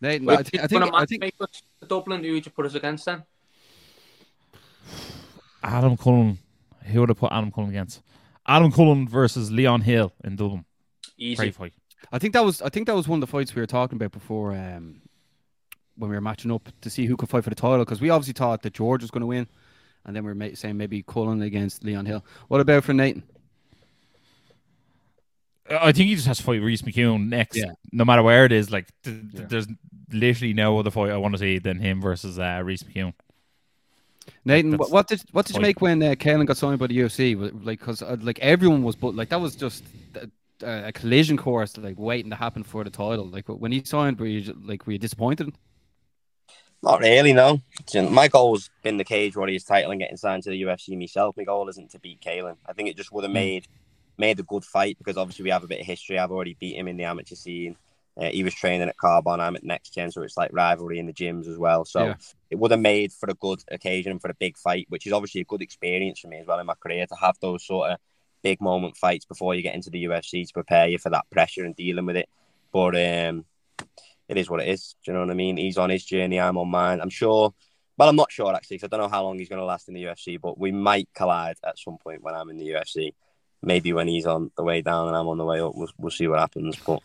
Nathan, 0.00 0.26
Wait, 0.26 0.38
I, 0.38 0.42
thi- 0.42 0.58
I 0.58 0.64
if 0.64 0.70
think. 0.70 0.80
you're 0.80 0.90
gonna 0.90 1.02
I 1.02 1.06
think. 1.06 1.22
matchmake 1.24 1.40
us 1.42 1.62
to 1.80 1.86
Dublin, 1.86 2.24
who 2.24 2.32
would 2.32 2.46
you 2.46 2.52
put 2.52 2.66
us 2.66 2.74
against 2.74 3.04
then? 3.04 3.22
Adam 5.62 5.96
Cullen. 5.96 6.38
Who 6.84 7.00
would 7.00 7.08
have 7.10 7.18
put 7.18 7.32
Adam 7.32 7.52
Cullen 7.52 7.70
against? 7.70 8.00
Adam 8.46 8.72
Cullen 8.72 9.06
versus 9.06 9.50
Leon 9.52 9.82
Hill 9.82 10.12
in 10.24 10.36
Dublin. 10.36 10.64
Easy. 11.18 11.36
Great 11.36 11.54
fight. 11.54 11.72
I 12.10 12.18
think 12.18 12.32
that 12.32 12.44
was. 12.44 12.62
I 12.62 12.70
think 12.70 12.86
that 12.86 12.94
was 12.94 13.06
one 13.06 13.18
of 13.18 13.20
the 13.20 13.30
fights 13.30 13.54
we 13.54 13.60
were 13.60 13.66
talking 13.66 13.96
about 13.96 14.12
before. 14.12 14.52
Um, 14.52 15.02
when 15.96 16.08
we 16.08 16.16
were 16.16 16.22
matching 16.22 16.50
up 16.50 16.66
to 16.80 16.88
see 16.88 17.04
who 17.04 17.14
could 17.16 17.28
fight 17.28 17.44
for 17.44 17.50
the 17.50 17.56
title, 17.56 17.80
because 17.84 18.00
we 18.00 18.08
obviously 18.08 18.32
thought 18.32 18.62
that 18.62 18.72
George 18.72 19.02
was 19.02 19.10
going 19.10 19.20
to 19.20 19.26
win, 19.26 19.46
and 20.06 20.16
then 20.16 20.24
we 20.24 20.30
were 20.30 20.34
ma- 20.34 20.54
saying 20.54 20.78
maybe 20.78 21.02
Cullen 21.02 21.42
against 21.42 21.84
Leon 21.84 22.06
Hill. 22.06 22.24
What 22.48 22.62
about 22.62 22.84
for 22.84 22.94
Nathan? 22.94 23.22
I 25.70 25.92
think 25.92 26.08
he 26.08 26.14
just 26.16 26.26
has 26.26 26.38
to 26.38 26.42
fight 26.42 26.62
Reese 26.62 26.82
McKeown 26.82 27.28
next, 27.28 27.56
Yeah. 27.58 27.72
no 27.92 28.04
matter 28.04 28.22
where 28.22 28.44
it 28.44 28.50
is. 28.50 28.70
Like, 28.72 28.88
th- 29.04 29.20
th- 29.20 29.24
Yeah. 29.34 29.46
there's 29.48 29.66
literally 30.12 30.52
no 30.52 30.78
other 30.78 30.90
fight 30.90 31.10
I 31.10 31.16
want 31.16 31.34
to 31.34 31.38
see 31.38 31.58
than 31.58 31.78
him 31.78 32.00
versus 32.00 32.38
uh, 32.38 32.60
Reese 32.64 32.82
McKeown. 32.82 33.14
Nathan, 34.44 34.70
That's 34.70 34.80
what, 34.80 34.90
what 34.90 35.08
did 35.08 35.22
what 35.32 35.46
did 35.46 35.56
you 35.56 35.62
make 35.62 35.80
when 35.80 36.02
uh, 36.02 36.14
Caolan 36.14 36.46
got 36.46 36.56
signed 36.56 36.78
by 36.78 36.86
the 36.86 36.98
UFC? 36.98 37.36
Like, 37.64 37.80
because 37.80 38.02
uh, 38.02 38.16
like 38.20 38.38
everyone 38.40 38.82
was, 38.82 38.96
but 38.96 39.14
like 39.14 39.28
that 39.30 39.40
was 39.40 39.56
just 39.56 39.84
a, 40.14 40.88
a 40.88 40.92
collision 40.92 41.36
course, 41.36 41.76
like 41.76 41.98
waiting 41.98 42.30
to 42.30 42.36
happen 42.36 42.62
for 42.62 42.84
the 42.84 42.90
title. 42.90 43.26
Like 43.26 43.46
when 43.48 43.72
he 43.72 43.82
signed, 43.84 44.18
were 44.18 44.26
you 44.26 44.54
like 44.64 44.86
were 44.86 44.92
you 44.92 44.98
disappointed? 44.98 45.52
Not 46.82 47.00
really, 47.00 47.34
no. 47.34 47.60
My 47.94 48.28
goal's 48.28 48.70
been 48.82 48.96
the 48.96 49.04
Cage 49.04 49.36
Warriors 49.36 49.64
title 49.64 49.90
and 49.90 50.00
getting 50.00 50.16
signed 50.16 50.44
to 50.44 50.50
the 50.50 50.62
UFC 50.62 50.98
myself. 50.98 51.36
My 51.36 51.44
goal 51.44 51.68
isn't 51.68 51.90
to 51.90 51.98
beat 51.98 52.22
Caolan. 52.22 52.56
I 52.66 52.72
think 52.72 52.88
it 52.88 52.96
just 52.96 53.12
would 53.12 53.24
have 53.24 53.32
made 53.32 53.66
made 54.16 54.40
a 54.40 54.44
good 54.44 54.64
fight 54.64 54.96
because 54.98 55.16
obviously 55.16 55.44
we 55.44 55.50
have 55.50 55.64
a 55.64 55.68
bit 55.68 55.80
of 55.80 55.86
history. 55.86 56.18
I've 56.18 56.30
already 56.30 56.56
beat 56.58 56.76
him 56.76 56.88
in 56.88 56.96
the 56.96 57.04
amateur 57.04 57.34
scene. 57.34 57.76
Uh, 58.20 58.28
he 58.30 58.44
was 58.44 58.54
training 58.54 58.86
at 58.88 58.96
Carbon. 58.98 59.40
I'm 59.40 59.56
at 59.56 59.64
Next 59.64 59.94
Gen, 59.94 60.10
so 60.10 60.22
it's 60.22 60.36
like 60.36 60.50
rivalry 60.52 60.98
in 60.98 61.06
the 61.06 61.12
gyms 61.12 61.48
as 61.48 61.56
well. 61.56 61.84
So 61.86 62.08
Yeah. 62.08 62.14
it 62.50 62.58
would 62.58 62.70
have 62.70 62.80
made 62.80 63.12
for 63.12 63.30
a 63.30 63.34
good 63.34 63.64
occasion 63.70 64.18
for 64.18 64.30
a 64.30 64.34
big 64.34 64.58
fight, 64.58 64.86
which 64.90 65.06
is 65.06 65.12
obviously 65.12 65.40
a 65.40 65.44
good 65.44 65.62
experience 65.62 66.20
for 66.20 66.28
me 66.28 66.38
as 66.38 66.46
well 66.46 66.60
in 66.60 66.66
my 66.66 66.74
career 66.74 67.06
to 67.06 67.14
have 67.14 67.36
those 67.40 67.64
sort 67.64 67.92
of 67.92 67.98
big 68.42 68.60
moment 68.60 68.96
fights 68.96 69.24
before 69.24 69.54
you 69.54 69.62
get 69.62 69.74
into 69.74 69.90
the 69.90 70.04
UFC 70.04 70.46
to 70.46 70.52
prepare 70.52 70.86
you 70.88 70.98
for 70.98 71.10
that 71.10 71.28
pressure 71.30 71.64
and 71.64 71.74
dealing 71.74 72.04
with 72.04 72.16
it. 72.16 72.28
But 72.72 72.94
um, 72.94 73.46
it 74.28 74.36
is 74.36 74.50
what 74.50 74.60
it 74.60 74.68
is. 74.68 74.96
Do 75.04 75.10
you 75.10 75.14
know 75.14 75.20
what 75.24 75.30
I 75.30 75.34
mean? 75.34 75.56
He's 75.56 75.78
on 75.78 75.90
his 75.90 76.04
journey. 76.04 76.38
I'm 76.38 76.58
on 76.58 76.68
mine. 76.68 77.00
I'm 77.00 77.10
sure. 77.10 77.54
Well, 77.96 78.08
I'm 78.08 78.16
not 78.16 78.32
sure 78.32 78.54
actually, 78.54 78.76
because 78.76 78.86
I 78.86 78.96
don't 78.96 79.00
know 79.04 79.14
how 79.14 79.24
long 79.24 79.38
he's 79.38 79.48
going 79.48 79.58
to 79.58 79.64
last 79.64 79.88
in 79.88 79.94
the 79.94 80.04
UFC. 80.04 80.40
But 80.40 80.58
we 80.58 80.72
might 80.72 81.08
collide 81.14 81.56
at 81.64 81.78
some 81.78 81.98
point 81.98 82.22
when 82.22 82.34
I'm 82.34 82.50
in 82.50 82.58
the 82.58 82.68
UFC. 82.68 83.14
Maybe 83.62 83.92
when 83.92 84.08
he's 84.08 84.24
on 84.24 84.50
the 84.56 84.62
way 84.62 84.80
down 84.80 85.08
and 85.08 85.16
I'm 85.16 85.28
on 85.28 85.36
the 85.36 85.44
way 85.44 85.60
up. 85.60 85.74
We'll, 85.74 85.90
we'll 85.98 86.10
see 86.10 86.26
what 86.28 86.38
happens. 86.38 86.76
But 86.86 87.02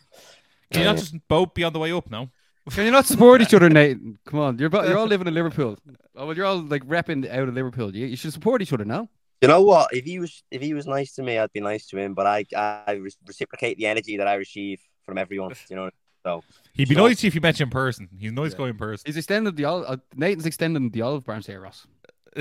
Can 0.70 0.80
you 0.82 0.86
not 0.86 0.96
just 0.96 1.14
both 1.28 1.54
be 1.54 1.64
on 1.64 1.72
the 1.72 1.78
way 1.78 1.92
up 1.92 2.10
now? 2.10 2.30
Can 2.70 2.84
you 2.84 2.90
not 2.90 3.06
support 3.06 3.40
each 3.40 3.54
other, 3.54 3.68
Nathan? 3.70 4.18
Come 4.26 4.40
on, 4.40 4.58
you're 4.58 4.68
bo- 4.68 4.82
you're 4.84 4.98
all 4.98 5.06
living 5.14 5.28
in 5.28 5.34
Liverpool. 5.34 5.78
Oh, 6.16 6.26
well, 6.26 6.36
you're 6.36 6.46
all 6.46 6.58
like 6.60 6.84
repping 6.84 7.28
out 7.30 7.48
of 7.48 7.54
Liverpool. 7.54 7.94
You, 7.94 8.06
you 8.06 8.16
should 8.16 8.32
support 8.32 8.60
each 8.62 8.72
other 8.72 8.84
now. 8.84 9.08
you 9.40 9.48
know 9.48 9.62
what? 9.62 9.92
If 9.92 10.04
he 10.04 10.18
was 10.18 10.42
if 10.50 10.60
he 10.60 10.74
was 10.74 10.86
nice 10.86 11.12
to 11.14 11.22
me, 11.22 11.38
I'd 11.38 11.52
be 11.52 11.60
nice 11.60 11.86
to 11.88 11.98
him. 11.98 12.14
But 12.14 12.26
I 12.26 12.44
I 12.56 13.00
reciprocate 13.26 13.76
the 13.78 13.86
energy 13.86 14.16
that 14.16 14.26
I 14.26 14.34
receive 14.34 14.80
from 15.04 15.16
everyone. 15.18 15.52
You 15.70 15.76
know. 15.76 15.90
So 16.24 16.42
He'd 16.74 16.88
be 16.88 16.96
So- 16.96 17.06
nice 17.06 17.22
if 17.22 17.36
you 17.36 17.40
met 17.40 17.60
you 17.60 17.64
in 17.64 17.70
person. 17.70 18.08
He's 18.18 18.32
a 18.32 18.34
nice 18.34 18.52
guy 18.54 18.68
in 18.68 18.76
person. 18.76 19.04
He's 19.06 19.16
extended 19.16 19.54
the 19.56 19.64
olive. 19.66 19.86
Uh, 19.88 19.96
Nathan's 20.16 20.46
extending 20.46 20.90
the 20.90 21.02
olive 21.02 21.24
branch 21.24 21.46
here, 21.46 21.60
Ross. 21.60 21.86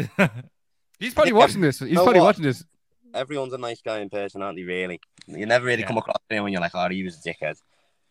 He's 0.99 1.13
probably 1.13 1.31
Yeah. 1.33 1.37
watching 1.37 1.61
this. 1.61 1.79
He's 1.79 1.91
know 1.91 2.03
probably 2.03 2.21
what? 2.21 2.25
watching 2.27 2.43
this. 2.45 2.63
Everyone's 3.13 3.53
a 3.53 3.57
nice 3.57 3.81
guy 3.81 3.99
in 3.99 4.09
person, 4.09 4.41
aren't 4.41 4.57
they? 4.57 4.63
Really, 4.63 4.99
you 5.27 5.45
never 5.45 5.65
really 5.65 5.81
Yeah. 5.81 5.87
come 5.87 5.97
across 5.97 6.17
anyone 6.29 6.51
you're 6.51 6.61
like, 6.61 6.71
oh, 6.73 6.89
he 6.89 7.03
was 7.03 7.23
a 7.23 7.29
dickhead. 7.29 7.55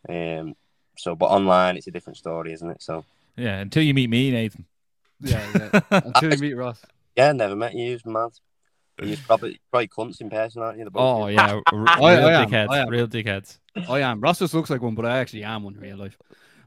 Um, 0.07 0.55
so, 0.97 1.15
but 1.15 1.27
online, 1.27 1.77
it's 1.77 1.87
a 1.87 1.91
different 1.91 2.17
story, 2.17 2.53
isn't 2.53 2.69
it? 2.69 2.81
So, 2.81 3.03
Yeah, 3.35 3.59
until 3.59 3.83
you 3.83 3.93
meet 3.93 4.09
me, 4.09 4.31
Nathan. 4.31 4.65
Yeah, 5.21 5.45
yeah. 5.55 5.79
Until 6.05 6.33
you 6.33 6.39
meet 6.39 6.53
Ross. 6.55 6.81
yeah, 7.15 7.31
never 7.31 7.55
met 7.55 7.73
you, 7.73 7.97
mad. 8.05 8.31
You're 9.01 9.17
probably 9.25 9.59
probably 9.71 9.87
cunts 9.87 10.19
in 10.21 10.29
person, 10.29 10.61
aren't 10.61 10.77
you? 10.77 10.83
The 10.85 10.91
both 10.91 11.01
Oh 11.23 11.27
you? 11.27 11.35
yeah, 11.35 11.53
real 11.73 11.85
I 11.89 12.13
am, 12.13 12.49
dickheads. 12.49 12.69
I 12.69 12.79
am. 12.79 12.89
Real 12.89 13.07
dickheads. 13.07 13.57
I 13.89 13.99
am. 14.01 14.19
Ross 14.21 14.39
just 14.39 14.53
looks 14.53 14.69
like 14.69 14.81
one, 14.81 14.93
but 14.95 15.05
I 15.05 15.17
actually 15.17 15.43
am 15.43 15.63
one 15.63 15.73
in 15.75 15.79
real 15.81 15.97
life. 15.97 16.17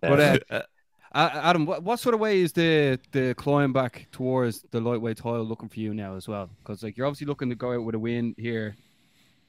Yeah. 0.02 0.09
But 0.09 0.21
uh, 0.50 0.62
uh, 1.14 1.30
Adam, 1.42 1.64
what, 1.66 1.83
what 1.83 2.00
sort 2.00 2.14
of 2.14 2.21
way 2.21 2.40
is 2.40 2.52
the 2.52 2.99
the 3.12 3.35
climb 3.37 3.73
back 3.73 4.07
towards 4.12 4.62
the 4.71 4.80
lightweight 4.80 5.16
title 5.18 5.45
looking 5.45 5.68
for 5.68 5.80
you 5.80 5.92
now 5.95 6.16
as 6.16 6.26
well? 6.28 6.49
Because 6.62 6.83
like 6.83 6.97
you're 6.97 7.07
obviously 7.07 7.26
looking 7.26 7.49
to 7.50 7.54
go 7.54 7.73
out 7.75 7.85
with 7.85 7.95
a 7.95 7.99
win 7.99 8.35
here 8.38 8.76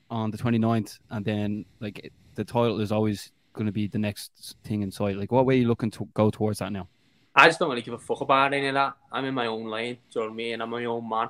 on 0.10 0.32
the 0.32 0.38
29th, 0.38 1.00
and 1.10 1.24
then 1.26 1.66
like 1.80 2.00
it- 2.00 2.14
the 2.36 2.44
title 2.46 2.80
is 2.82 2.92
always 2.92 3.32
going 3.60 3.68
to 3.68 3.74
be 3.74 3.88
the 3.88 4.00
next 4.00 4.56
thing 4.64 4.82
in 4.82 4.90
sight. 4.90 5.18
Like, 5.18 5.32
what 5.34 5.46
way 5.46 5.56
are 5.56 5.58
you 5.58 5.68
looking 5.68 5.92
to 5.92 6.08
go 6.14 6.30
towards 6.30 6.60
that 6.60 6.72
now? 6.72 6.88
I 7.36 7.48
just 7.48 7.60
don't 7.60 7.70
really 7.70 7.82
give 7.82 7.94
a 7.94 8.00
fuck 8.00 8.22
about 8.22 8.54
any 8.54 8.68
of 8.68 8.74
that. 8.74 8.94
I'm 9.12 9.26
in 9.26 9.34
my 9.34 9.48
own 9.48 9.66
lane, 9.68 9.98
do 10.12 10.20
you 10.20 10.22
know 10.22 10.28
what 10.28 10.34
I 10.34 10.36
mean? 10.38 10.62
I'm 10.62 10.70
my 10.70 10.86
own 10.86 11.08
man. 11.08 11.30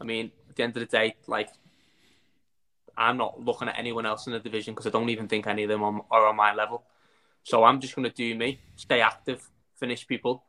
I 0.00 0.04
mean, 0.04 0.30
at 0.48 0.54
the 0.54 0.62
end 0.62 0.76
of 0.76 0.80
the 0.80 0.86
day, 0.86 1.16
like, 1.26 1.50
I'm 2.96 3.16
not 3.16 3.44
looking 3.44 3.68
at 3.68 3.76
anyone 3.76 4.06
else 4.06 4.26
in 4.28 4.32
the 4.32 4.38
division 4.38 4.72
because 4.72 4.86
I 4.86 4.90
don't 4.90 5.08
even 5.10 5.26
think 5.26 5.48
any 5.48 5.64
of 5.64 5.68
them 5.68 5.82
are, 5.82 6.26
on 6.26 6.36
my 6.36 6.54
level. 6.54 6.84
So 7.42 7.64
I'm 7.64 7.80
just 7.80 7.96
going 7.96 8.08
to 8.08 8.14
do 8.14 8.34
me, 8.36 8.60
stay 8.76 9.00
active, 9.00 9.50
finish 9.76 10.06
people, 10.06 10.44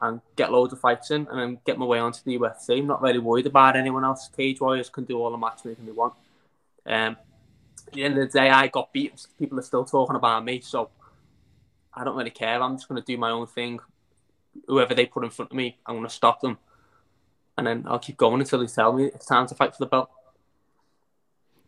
and 0.00 0.22
get 0.34 0.50
loads 0.50 0.72
of 0.72 0.80
fights 0.80 1.10
in, 1.10 1.28
and 1.30 1.38
then 1.38 1.58
get 1.66 1.78
my 1.78 1.84
way 1.84 1.98
onto 1.98 2.20
the 2.24 2.38
UFC. 2.38 2.78
I'm 2.78 2.86
not 2.86 3.02
really 3.02 3.18
worried 3.18 3.46
about 3.46 3.76
anyone 3.76 4.04
else. 4.04 4.30
Cage 4.34 4.60
Warriors 4.60 4.88
can 4.88 5.04
do 5.04 5.18
all 5.18 5.30
the 5.30 5.36
matchmaking 5.36 5.84
they 5.84 5.92
want. 5.92 6.14
Um, 6.86 7.16
at 7.86 7.92
the 7.92 8.04
end 8.04 8.18
of 8.18 8.30
the 8.30 8.38
day, 8.38 8.50
I 8.50 8.68
got 8.68 8.92
beat. 8.92 9.26
People 9.38 9.58
are 9.58 9.62
still 9.62 9.84
talking 9.84 10.16
about 10.16 10.44
me, 10.44 10.60
so 10.60 10.90
I 11.92 12.04
don't 12.04 12.16
really 12.16 12.30
care. 12.30 12.62
I'm 12.62 12.76
just 12.76 12.88
going 12.88 13.00
to 13.00 13.06
do 13.06 13.18
my 13.18 13.30
own 13.30 13.46
thing. 13.46 13.80
Whoever 14.68 14.94
they 14.94 15.06
put 15.06 15.24
in 15.24 15.30
front 15.30 15.50
of 15.50 15.56
me, 15.56 15.78
I'm 15.86 15.96
going 15.96 16.06
to 16.06 16.14
stop 16.14 16.40
them, 16.40 16.58
and 17.58 17.66
then 17.66 17.84
I'll 17.88 17.98
keep 17.98 18.16
going 18.16 18.40
until 18.40 18.60
they 18.60 18.66
tell 18.66 18.92
me 18.92 19.06
it's 19.06 19.26
time 19.26 19.46
to 19.48 19.54
fight 19.54 19.74
for 19.74 19.84
the 19.84 19.86
belt. 19.86 20.10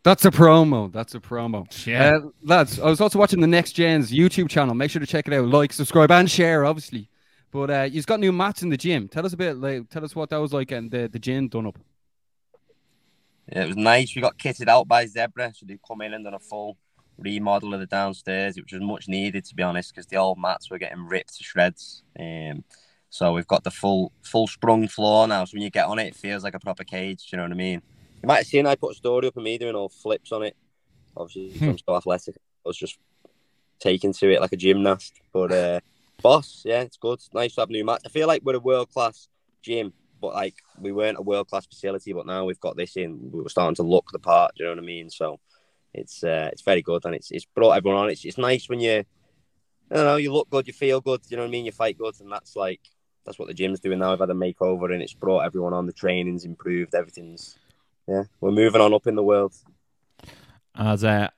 That's 0.03 0.23
a 0.23 0.31
promo. 0.31 0.91
That's 0.91 1.15
a 1.15 1.19
promo. 1.19 1.65
Yeah. 1.85 2.15
Uh, 2.15 2.29
lads, 2.41 2.79
I 2.79 2.85
was 2.85 3.01
also 3.01 3.19
watching 3.19 3.41
the 3.41 3.47
Next 3.47 3.73
Gen's 3.73 4.09
YouTube 4.09 4.49
channel. 4.49 4.73
Make 4.73 4.89
sure 4.89 5.01
to 5.01 5.05
check 5.05 5.27
it 5.27 5.33
out. 5.33 5.47
Like, 5.47 5.73
subscribe, 5.73 6.11
and 6.11 6.31
share, 6.31 6.65
obviously. 6.65 7.09
But 7.51 7.69
uh, 7.69 7.87
you've 7.91 8.05
got 8.05 8.19
new 8.19 8.31
mats 8.31 8.61
in 8.61 8.69
the 8.69 8.77
gym. 8.77 9.09
Tell 9.09 9.25
us 9.25 9.33
a 9.33 9.37
bit. 9.37 9.57
Like, 9.57 9.89
tell 9.89 10.05
us 10.05 10.15
what 10.15 10.29
that 10.29 10.37
was 10.37 10.53
like 10.53 10.71
and 10.71 10.89
the 10.89 11.07
the 11.07 11.19
gym 11.19 11.47
done 11.47 11.67
up. 11.67 11.77
Yeah, 13.51 13.63
it 13.63 13.67
was 13.67 13.77
nice. 13.77 14.15
We 14.15 14.21
got 14.21 14.37
kitted 14.37 14.67
out 14.67 14.87
by 14.87 15.05
Zebra, 15.05 15.53
so 15.53 15.65
they 15.65 15.79
come 15.87 16.01
in 16.01 16.13
and 16.13 16.25
done 16.25 16.33
a 16.33 16.39
full 16.39 16.77
remodel 17.17 17.73
of 17.73 17.79
the 17.79 17.85
downstairs, 17.85 18.57
which 18.57 18.73
was 18.73 18.81
much 18.81 19.07
needed 19.07 19.45
to 19.45 19.55
be 19.55 19.63
honest, 19.63 19.93
because 19.93 20.05
the 20.07 20.17
old 20.17 20.37
mats 20.39 20.69
were 20.69 20.77
getting 20.77 21.05
ripped 21.05 21.37
to 21.37 21.43
shreds. 21.43 22.03
Um, 22.19 22.63
so 23.09 23.33
we've 23.33 23.47
got 23.47 23.63
the 23.63 23.71
full 23.71 24.11
full 24.21 24.47
sprung 24.47 24.87
floor 24.87 25.27
now. 25.27 25.45
So 25.45 25.55
when 25.55 25.63
you 25.63 25.69
get 25.69 25.87
on 25.87 25.99
it, 25.99 26.07
it 26.07 26.15
feels 26.15 26.43
like 26.43 26.55
a 26.55 26.59
proper 26.59 26.83
cage. 26.83 27.27
Do 27.27 27.27
you 27.31 27.37
know 27.37 27.43
what 27.43 27.53
I 27.53 27.55
mean? 27.55 27.81
You 28.21 28.27
might 28.27 28.37
have 28.37 28.47
seen 28.47 28.65
I 28.65 28.75
put 28.75 28.91
a 28.91 28.95
story 28.95 29.27
up 29.27 29.37
of 29.37 29.43
me 29.43 29.57
doing 29.57 29.75
all 29.75 29.89
flips 29.89 30.31
on 30.31 30.43
it. 30.43 30.55
Obviously, 31.15 31.67
I'm 31.67 31.77
so 31.77 31.95
athletic. 31.95 32.35
I 32.65 32.69
was 32.69 32.77
just 32.77 32.97
taken 33.79 34.11
to 34.13 34.33
it 34.33 34.41
like 34.41 34.51
a 34.51 34.57
gymnast. 34.57 35.13
But 35.31 35.51
uh, 35.51 35.79
boss, 36.21 36.63
yeah, 36.65 36.81
it's 36.81 36.97
good. 36.97 37.13
It's 37.13 37.33
nice 37.33 37.55
to 37.55 37.61
have 37.61 37.69
new 37.69 37.85
mats. 37.85 38.03
I 38.05 38.09
feel 38.09 38.27
like 38.27 38.43
we're 38.43 38.55
a 38.55 38.59
world 38.59 38.91
class 38.91 39.27
gym, 39.61 39.93
but 40.19 40.33
like 40.33 40.55
we 40.79 40.91
weren't 40.91 41.17
a 41.17 41.21
world 41.21 41.47
class 41.47 41.65
facility. 41.65 42.13
But 42.13 42.25
now 42.25 42.45
we've 42.45 42.59
got 42.59 42.77
this 42.77 42.97
in. 42.97 43.31
We 43.31 43.41
were 43.41 43.49
starting 43.49 43.75
to 43.75 43.83
look 43.83 44.11
the 44.11 44.19
part. 44.19 44.55
Do 44.55 44.63
you 44.63 44.69
know 44.69 44.75
what 44.75 44.83
I 44.83 44.85
mean? 44.85 45.09
So 45.09 45.39
it's 45.93 46.23
uh, 46.23 46.49
it's 46.51 46.61
very 46.61 46.81
good, 46.81 47.05
and 47.05 47.15
it's 47.15 47.31
it's 47.31 47.45
brought 47.45 47.73
everyone 47.77 48.01
on. 48.01 48.09
It's 48.09 48.25
it's 48.25 48.37
nice 48.37 48.69
when 48.69 48.79
you, 48.79 49.03
I 49.91 49.95
don't 49.95 50.05
know, 50.05 50.15
you 50.17 50.33
look 50.33 50.49
good, 50.49 50.67
you 50.67 50.73
feel 50.73 51.01
good. 51.01 51.21
You 51.29 51.37
know 51.37 51.43
what 51.43 51.49
I 51.49 51.51
mean? 51.51 51.65
You 51.65 51.71
fight 51.71 51.97
good, 51.97 52.15
and 52.19 52.31
that's 52.31 52.55
like 52.55 52.81
that's 53.25 53.39
what 53.39 53.47
the 53.47 53.53
gym's 53.53 53.79
doing 53.79 53.99
now. 53.99 54.13
I've 54.13 54.19
had 54.19 54.29
a 54.29 54.33
makeover, 54.33 54.91
and 54.91 55.01
it's 55.01 55.13
brought 55.13 55.45
everyone 55.45 55.73
on. 55.73 55.85
The 55.85 55.93
training's 55.93 56.45
improved. 56.45 56.95
Everything's 56.95 57.57
yeah. 58.07 58.23
We're 58.39 58.51
moving 58.51 58.81
on 58.81 58.93
up 58.93 59.07
in 59.07 59.15
the 59.15 59.23
world. 59.23 59.53
As 60.75 61.03
uh, 61.03 61.29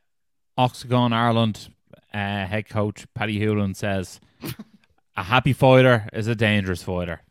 Oxagon 0.57 1.13
Ireland 1.13 1.69
uh, 2.13 2.45
head 2.45 2.69
coach 2.69 3.07
Paddy 3.13 3.39
Hewlin 3.39 3.75
says, 3.75 4.19
a 5.17 5.23
happy 5.23 5.53
fighter 5.53 6.07
is 6.13 6.27
a 6.27 6.35
dangerous 6.35 6.83
fighter. 6.83 7.21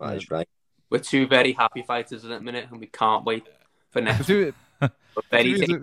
That 0.00 0.16
is 0.16 0.30
right. 0.30 0.48
We're 0.90 0.98
two 0.98 1.26
very 1.26 1.52
happy 1.52 1.82
fighters 1.82 2.24
at 2.24 2.30
the 2.30 2.40
minute, 2.40 2.66
and 2.70 2.80
we 2.80 2.86
can't 2.86 3.24
wait 3.24 3.44
for 3.90 4.00
The 4.00 4.06
next. 4.06 4.26
two, 4.26 4.52
We're 4.80 4.88
the 5.14 5.22
very 5.30 5.54
two 5.66 5.74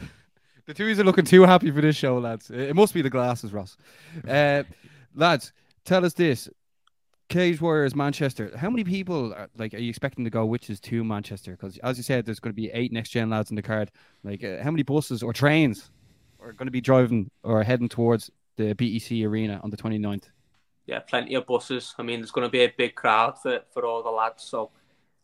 are- 0.00 0.04
the 0.66 0.74
two 0.74 0.86
are 0.86 0.94
looking 1.04 1.24
too 1.24 1.42
happy 1.42 1.70
for 1.70 1.80
this 1.80 1.96
show, 1.96 2.18
lads. 2.18 2.50
It 2.50 2.60
it 2.70 2.76
must 2.76 2.94
be 2.94 3.02
the 3.02 3.10
glasses, 3.10 3.52
Ross. 3.52 3.76
Uh, 4.28 4.62
lads, 5.14 5.52
tell 5.84 6.04
us 6.04 6.12
this: 6.14 6.48
Cage 7.28 7.60
Warriors 7.60 7.94
Manchester. 7.96 8.56
How 8.56 8.70
many 8.70 8.84
people 8.84 9.34
are, 9.34 9.48
like 9.56 9.74
are 9.74 9.78
you 9.78 9.88
expecting 9.90 10.24
to 10.24 10.30
go? 10.30 10.46
Which 10.46 10.70
is 10.70 10.78
to 10.80 11.02
Manchester? 11.04 11.52
Because 11.52 11.78
as 11.78 11.96
you 11.96 12.02
said, 12.02 12.24
there's 12.26 12.40
going 12.40 12.52
to 12.52 12.56
be 12.60 12.70
eight 12.72 12.92
next 12.92 13.10
gen 13.10 13.30
lads 13.30 13.50
in 13.50 13.56
the 13.56 13.62
card. 13.62 13.90
Like, 14.22 14.44
uh, 14.44 14.62
how 14.62 14.70
many 14.70 14.82
buses 14.84 15.22
or 15.22 15.32
trains 15.32 15.90
are 16.40 16.52
going 16.52 16.66
to 16.66 16.72
be 16.72 16.80
driving 16.80 17.30
or 17.42 17.62
heading 17.62 17.88
towards 17.88 18.30
the 18.56 18.74
BEC 18.74 19.24
arena 19.26 19.60
on 19.64 19.70
the 19.70 19.76
29th? 19.76 20.24
Yeah, 20.86 21.00
plenty 21.00 21.34
of 21.34 21.46
buses. 21.46 21.94
I 21.98 22.02
mean, 22.02 22.20
there's 22.20 22.30
going 22.30 22.46
to 22.46 22.50
be 22.50 22.64
a 22.64 22.72
big 22.76 22.94
crowd 22.94 23.40
for, 23.40 23.60
for 23.72 23.84
all 23.86 24.02
the 24.02 24.10
lads. 24.10 24.44
So, 24.44 24.70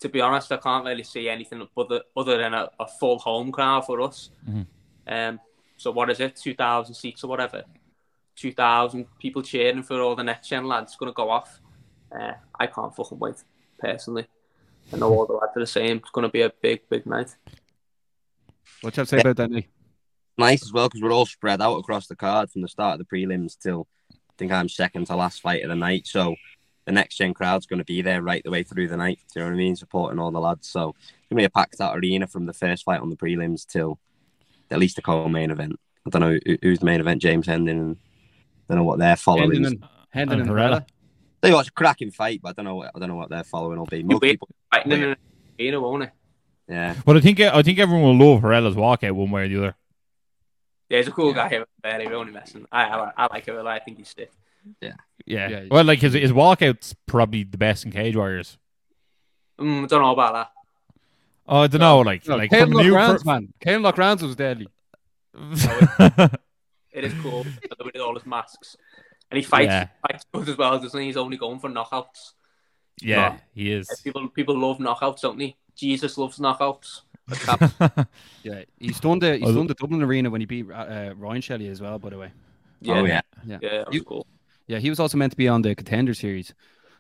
to 0.01 0.09
be 0.09 0.21
honest, 0.21 0.51
I 0.53 0.57
can't 0.57 0.85
really 0.85 1.05
see 1.05 1.29
anything 1.29 1.67
other, 1.77 2.01
other 2.17 2.39
than 2.39 2.55
a, 2.55 2.71
a 2.79 2.87
full 2.87 3.19
home 3.19 3.53
crowd 3.53 3.85
for 3.85 4.01
us. 4.01 4.31
Mhm. 4.49 4.67
Um, 5.07 5.41
so, 5.77 5.91
what 5.91 6.11
is 6.11 6.21
it? 6.21 6.37
2,000 6.37 6.95
seats 6.95 7.25
or 7.25 7.29
whatever? 7.29 7.65
2,000 8.37 9.07
people 9.19 9.43
cheering 9.43 9.83
for 9.83 10.01
all 10.01 10.17
the 10.17 10.23
next 10.25 10.49
gen 10.49 10.67
lads. 10.67 10.93
It's 10.93 10.97
going 10.97 11.13
to 11.13 11.17
go 11.17 11.31
off. 11.31 11.61
Uh, 12.11 12.33
I 12.59 12.67
can't 12.67 12.95
fucking 12.95 13.19
wait, 13.19 13.37
personally. 13.79 14.27
I 14.93 14.97
know 14.97 15.13
all 15.13 15.27
the 15.27 15.35
lads 15.35 15.53
are 15.57 15.61
the 15.61 15.67
same. 15.67 15.99
It's 15.99 16.11
going 16.11 16.27
to 16.27 16.33
be 16.33 16.43
a 16.43 16.51
big, 16.51 16.89
big 16.89 17.07
night. 17.07 17.37
What 18.81 18.97
you 18.97 19.01
have 19.03 19.09
to 19.09 19.17
say 19.17 19.21
about 19.21 19.37
that, 19.37 19.51
Nick? 19.51 19.69
Nice 20.39 20.63
as 20.63 20.73
well 20.73 20.89
because 20.89 21.03
we're 21.03 21.13
all 21.13 21.27
spread 21.27 21.61
out 21.61 21.77
across 21.77 22.07
the 22.07 22.17
card 22.17 22.51
from 22.51 22.63
the 22.63 22.69
start 22.69 22.99
of 22.99 23.07
the 23.07 23.17
prelims 23.17 23.59
till 23.59 23.83
I 23.83 24.00
think 24.41 24.53
I'm 24.53 24.69
second 24.69 25.07
to 25.07 25.17
last 25.17 25.43
fight 25.43 25.63
of 25.63 25.69
the 25.69 25.77
night. 25.77 26.07
So 26.07 26.35
the 26.87 26.93
next 26.93 27.17
gen 27.17 27.35
crowd's 27.35 27.67
going 27.67 27.79
to 27.79 27.85
be 27.85 28.03
there 28.03 28.23
right 28.23 28.43
the 28.43 28.51
way 28.51 28.63
through 28.63 28.89
the 28.89 28.97
night. 28.97 29.21
Do 29.33 29.41
you 29.41 29.45
know 29.45 29.51
what 29.53 29.57
I 29.57 29.59
mean? 29.59 29.77
Supporting 29.77 30.19
all 30.19 30.31
the 30.33 30.41
lads. 30.41 30.69
So 30.69 30.89
it's 30.89 31.29
going 31.29 31.37
to 31.37 31.43
be 31.43 31.45
a 31.45 31.51
packed 31.51 31.81
out 31.81 31.97
arena 31.97 32.27
from 32.27 32.47
the 32.47 32.53
first 32.53 32.85
fight 32.85 33.01
on 33.01 33.11
the 33.11 33.17
prelims 33.17 33.67
till 33.67 33.99
at 34.71 34.79
least 34.79 34.97
the 34.97 35.03
co-main 35.03 35.51
event. 35.51 35.79
I 36.07 36.11
don't 36.11 36.23
know 36.23 36.39
who, 36.45 36.57
who's 36.63 36.79
the 36.81 36.87
main 36.87 37.01
event. 37.01 37.21
James 37.23 37.47
Hendin. 37.47 37.69
And 37.71 37.97
I 38.69 38.75
don't 38.75 38.79
know 38.79 38.89
what 38.89 38.99
they're 38.99 39.17
following. 39.17 39.51
Hendin 39.51 39.67
and, 39.67 39.85
Hendin 40.15 40.33
And 40.33 40.41
and 40.41 40.47
Varela. 40.47 40.69
Varela. 40.69 40.87
They 41.43 41.53
watch 41.53 41.69
a 41.69 41.73
cracking 41.73 42.11
fight, 42.11 42.41
but 42.43 42.51
I 42.51 42.53
don't 42.55 42.65
know. 42.65 42.77
What, 42.77 42.91
I 42.95 42.99
don't 42.99 43.09
know 43.09 43.17
what 43.17 43.31
their 43.31 43.45
following 43.45 43.79
will 43.79 43.87
be. 43.87 44.03
Most 44.03 44.23
wait. 44.23 44.33
people, 44.33 44.49
Fighting 44.73 44.93
in 44.93 45.03
an 45.03 45.17
arena, 45.59 45.81
won't 45.81 46.03
it? 46.05 46.11
yeah. 46.69 46.95
But 47.05 47.17
I 47.17 47.21
think 47.21 47.41
I 47.41 47.63
think 47.63 47.79
everyone 47.79 48.19
will 48.19 48.33
love 48.33 48.43
Varela's 48.43 48.75
walkout 48.75 49.13
one 49.13 49.31
way 49.31 49.45
or 49.45 49.49
the 49.49 49.57
other. 49.59 49.77
Yeah, 50.91 50.99
he's 50.99 51.09
a 51.09 51.13
cool 51.13 51.33
guy. 51.33 51.49
Here, 51.49 51.65
We're 51.83 52.15
only 52.15 52.33
messing. 52.33 52.67
I, 52.71 52.83
I, 52.85 53.13
I 53.17 53.27
like 53.33 53.47
him. 53.47 53.57
A 53.57 53.63
lot. 53.63 53.77
I 53.77 53.79
think 53.79 53.97
he's 53.99 54.09
sick. 54.15 54.31
Yeah. 54.83 54.93
Yeah. 55.25 55.65
Well, 55.71 55.85
like 55.85 56.01
his 56.01 56.13
his 56.13 56.33
walkout's 56.33 56.95
probably 57.07 57.45
the 57.45 57.57
best 57.57 57.85
in 57.87 57.93
Cage 57.93 58.17
Warriors. 58.17 58.59
Mm, 59.59 59.89
don't 59.89 60.03
know 60.03 60.13
about 60.13 60.33
that. 60.35 60.51
Oh, 61.47 61.61
I 61.61 61.67
don't 61.69 61.81
know, 61.81 62.01
like 62.01 62.27
No, 62.29 62.37
like 62.37 62.51
Caelan 62.51 62.69
from 62.71 62.77
a 62.81 62.83
new 62.83 62.95
Rounds, 62.95 63.25
man. 63.25 63.53
Caelan 63.61 63.97
Rounds 63.97 64.23
was 64.23 64.37
deadly. 64.37 64.69
It 66.93 67.05
is 67.05 67.15
cool 67.23 67.47
with 67.85 67.97
all 67.97 68.15
his 68.15 68.27
masks, 68.27 68.77
and 69.31 69.39
he 69.39 69.45
fights, 69.45 69.67
Yeah. 69.67 69.87
fights 70.03 70.25
good 70.33 70.49
as 70.49 70.57
well, 70.59 70.77
doesn't 70.81 70.99
he? 70.99 71.07
He's 71.07 71.17
only 71.17 71.37
going 71.37 71.61
for 71.61 71.71
knockouts. 71.71 72.33
yeah, 73.01 73.39
he 73.55 73.71
is. 73.73 73.89
People 74.03 74.29
people 74.29 74.59
love 74.59 74.79
knockouts, 74.79 75.21
don't 75.21 75.39
they? 75.39 75.57
Jesus 75.77 76.19
loves 76.19 76.39
knockouts. 76.41 77.03
Yeah, 78.43 78.63
he 78.79 78.93
stunned 78.93 79.23
the 79.23 79.37
he 79.37 79.45
Oh, 79.45 79.53
stunned 79.53 79.71
the 79.71 79.75
Dublin 79.75 80.03
arena 80.03 80.31
when 80.31 80.41
he 80.41 80.47
beat 80.47 80.67
uh, 80.71 80.75
uh, 80.75 81.15
Ryan 81.17 81.41
Shelley 81.43 81.69
as 81.69 81.81
well. 81.81 81.99
By 81.99 82.11
the 82.11 82.19
way, 82.19 82.31
Yeah, 82.81 82.95
Oh 83.01 83.05
yeah. 83.05 83.21
yeah, 83.47 83.59
that 83.61 83.87
was 83.89 83.95
You- 83.97 84.05
cool. 84.05 84.27
yeah, 84.67 84.79
he 84.79 84.89
was 84.91 84.99
also 85.01 85.17
meant 85.19 85.33
to 85.33 85.37
be 85.37 85.49
on 85.49 85.63
the 85.63 85.75
contender 85.75 86.15
series, 86.15 86.55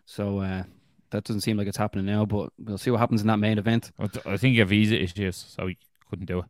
so 0.06 0.38
uh, 0.40 0.64
that 1.10 1.24
doesn't 1.24 1.40
seem 1.42 1.56
like 1.56 1.66
it's 1.68 1.76
happening 1.78 2.06
now. 2.06 2.24
But 2.26 2.50
we'll 2.58 2.78
see 2.78 2.90
what 2.90 3.00
happens 3.00 3.20
in 3.22 3.26
that 3.28 3.38
main 3.38 3.58
event. 3.58 3.90
I 3.98 4.06
th- 4.06 4.26
I 4.26 4.36
think 4.36 4.52
he 4.52 4.58
had 4.58 4.68
visa 4.68 5.00
issues, 5.00 5.36
so 5.36 5.66
he 5.66 5.76
couldn't 6.08 6.26
do 6.26 6.40
it. 6.40 6.44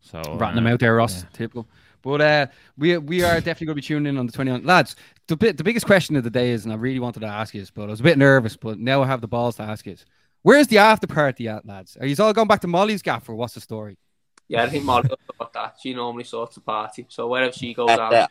So 0.00 0.20
Ratting 0.38 0.58
uh, 0.58 0.60
him 0.62 0.66
out 0.68 0.80
there, 0.80 0.94
Ross. 0.94 1.22
yeah. 1.22 1.28
Typical. 1.32 1.66
But 2.02 2.20
uh, 2.20 2.46
we 2.78 2.96
we 2.98 3.22
are 3.24 3.36
definitely 3.40 3.66
going 3.66 3.74
to 3.76 3.82
be 3.82 3.86
tuning 3.86 4.06
in 4.10 4.18
on 4.18 4.26
the 4.26 4.32
29th. 4.32 4.64
Lads, 4.64 4.94
the 5.26 5.36
bit, 5.36 5.56
the 5.56 5.64
biggest 5.64 5.86
question 5.86 6.14
of 6.14 6.22
the 6.22 6.30
day 6.30 6.50
is, 6.52 6.64
and 6.64 6.72
I 6.72 6.76
really 6.76 7.00
wanted 7.00 7.20
to 7.20 7.26
ask 7.26 7.52
you 7.52 7.60
this, 7.60 7.70
but 7.70 7.82
I 7.84 7.86
was 7.86 7.98
a 8.00 8.04
bit 8.04 8.16
nervous, 8.16 8.56
but 8.56 8.78
now 8.78 9.02
I 9.02 9.06
have 9.08 9.20
the 9.20 9.26
balls 9.26 9.56
to 9.56 9.64
ask 9.64 9.84
you. 9.84 9.92
this. 9.94 10.04
Where's 10.46 10.68
the 10.68 10.78
after 10.78 11.08
party 11.08 11.48
at, 11.48 11.66
lads? 11.66 11.96
Are 12.00 12.06
you 12.06 12.14
all 12.20 12.32
going 12.32 12.46
back 12.46 12.60
to 12.60 12.68
Molly's 12.68 13.02
gaff, 13.02 13.28
or 13.28 13.34
what's 13.34 13.54
the 13.54 13.60
story? 13.60 13.98
Yeah, 14.46 14.62
I 14.62 14.68
think 14.68 14.84
Molly 14.84 15.08
will 15.08 15.18
sort 15.36 15.52
that. 15.54 15.74
She 15.82 15.92
normally 15.92 16.22
sorts 16.22 16.54
the 16.54 16.60
party, 16.60 17.04
so 17.08 17.26
wherever 17.26 17.52
she 17.52 17.74
goes 17.74 17.88
That's 17.88 18.00
out, 18.00 18.12
it. 18.12 18.28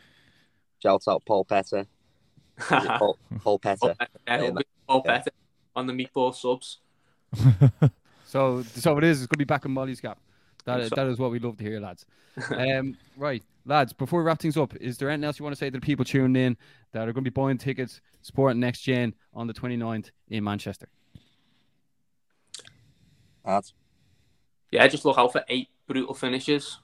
Shout 0.82 1.04
out 1.10 1.23
Paul 1.25 1.43
Petter. 1.43 1.80
Is 1.80 1.86
it 2.71 2.88
Paul, 2.99 3.17
Paul 3.43 3.60
Petter. 3.60 3.95
yeah, 4.25 4.41
it'll 4.41 4.54
be 4.54 4.63
on 5.75 5.88
the 5.88 5.91
meatball 5.93 6.34
subs. 6.34 6.80
So, 8.25 8.63
so 8.63 8.97
it 8.97 9.04
is. 9.04 9.19
It's 9.21 9.28
going 9.28 9.36
to 9.36 9.38
be 9.38 9.43
back 9.43 9.65
in 9.65 9.71
Molly's 9.71 9.99
cap. 9.99 10.17
That, 10.63 10.88
So- 10.88 10.95
that 10.95 11.08
is 11.08 11.19
what 11.19 11.32
we 11.32 11.39
love 11.39 11.58
to 11.58 11.63
hear, 11.65 11.82
lads. 11.82 12.06
Um, 12.49 12.97
right, 13.17 13.43
lads. 13.65 13.91
Before 13.91 14.21
we 14.21 14.25
wrap 14.25 14.39
things 14.39 14.56
up, 14.58 14.73
is 14.78 14.97
there 14.97 15.10
anything 15.10 15.25
else 15.25 15.38
you 15.39 15.43
want 15.43 15.54
to 15.56 15.60
say 15.60 15.69
to 15.69 15.78
the 15.80 15.86
people 15.86 16.06
tuning 16.06 16.41
in 16.41 16.58
that 16.93 17.10
are 17.10 17.13
going 17.13 17.23
to 17.25 17.30
be 17.30 17.41
buying 17.41 17.58
tickets, 17.58 17.99
supporting 18.21 18.62
Next 18.62 18.82
Gen 18.82 19.13
on 19.34 19.47
the 19.47 19.54
29th 19.54 20.12
in 20.30 20.43
Manchester? 20.45 20.88
Yeah, 24.71 24.88
just 24.88 25.05
look 25.05 25.17
out 25.17 25.31
for 25.31 25.43
eight 25.47 25.69
brutal 25.88 26.13
finishes. 26.13 26.79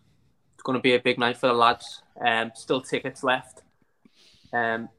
It's 0.54 0.64
going 0.64 0.78
to 0.78 0.82
be 0.82 0.94
a 0.94 1.00
big 1.00 1.18
night 1.18 1.38
for 1.38 1.48
the 1.48 1.54
lads. 1.54 2.04
Um, 2.24 2.52
still 2.54 2.82
tickets 2.82 3.24
left. 3.24 3.64
Um, 4.54 4.90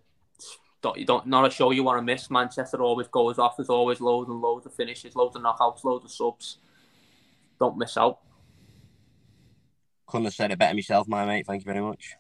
don't, 0.82 0.98
you 0.98 1.06
don't 1.06 1.26
not 1.26 1.46
a 1.46 1.50
show 1.50 1.70
you 1.70 1.84
want 1.84 1.98
to 1.98 2.02
miss. 2.02 2.30
Manchester 2.30 2.82
always 2.82 3.06
goes 3.06 3.38
off. 3.38 3.56
There's 3.56 3.68
always 3.68 4.00
loads 4.00 4.28
and 4.28 4.40
loads 4.40 4.66
of 4.66 4.74
finishes, 4.74 5.14
loads 5.14 5.36
of 5.36 5.42
knockouts, 5.42 5.84
loads 5.84 6.04
of 6.04 6.10
subs. 6.10 6.58
Don't 7.60 7.78
miss 7.78 7.96
out. 7.96 8.18
Couldn't 10.06 10.24
have 10.24 10.34
said 10.34 10.50
it 10.50 10.58
better 10.58 10.74
myself, 10.74 11.06
my 11.06 11.24
mate. 11.24 11.46
Thank 11.46 11.64
you 11.64 11.72
very 11.72 11.80
much. 11.80 12.16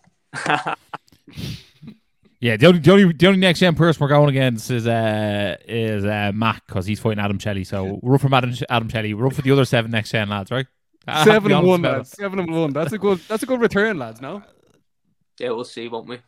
Yeah, 2.42 2.56
the 2.56 2.66
only, 2.66 2.80
the 2.80 2.90
only 2.90 3.12
the 3.12 3.26
only 3.28 3.38
next 3.38 3.60
gen 3.60 3.76
person 3.76 4.00
we're 4.02 4.08
going 4.08 4.28
against 4.28 4.68
is 4.68 4.84
uh 4.88 5.56
is 5.64 6.04
uh 6.04 6.32
Mac 6.34 6.66
because 6.66 6.86
he's 6.86 6.98
fighting 6.98 7.20
Adam 7.22 7.38
Shelley. 7.38 7.62
So 7.62 8.00
we're 8.02 8.16
up 8.16 8.20
from 8.20 8.34
Adam 8.34 8.52
Adam 8.68 8.88
Shelley. 8.88 9.14
We're 9.14 9.28
up 9.28 9.34
for 9.34 9.42
the 9.42 9.52
other 9.52 9.64
seven 9.64 9.92
next 9.92 10.10
gen 10.10 10.28
lads, 10.28 10.50
right? 10.50 10.66
I 11.06 11.24
Seven 11.24 11.48
be 11.50 11.54
and 11.54 11.64
one, 11.64 11.78
about 11.80 11.98
lads. 11.98 12.10
Seven 12.10 12.40
and 12.40 12.52
one. 12.52 12.72
That's 12.72 12.92
a 12.92 12.98
good. 12.98 13.20
That's 13.28 13.44
a 13.44 13.46
good 13.46 13.60
return, 13.60 13.96
lads. 13.98 14.20
No. 14.20 14.42
yeah, 15.38 15.50
we'll 15.50 15.62
see, 15.64 15.86
won't 15.86 16.08
we? 16.08 16.18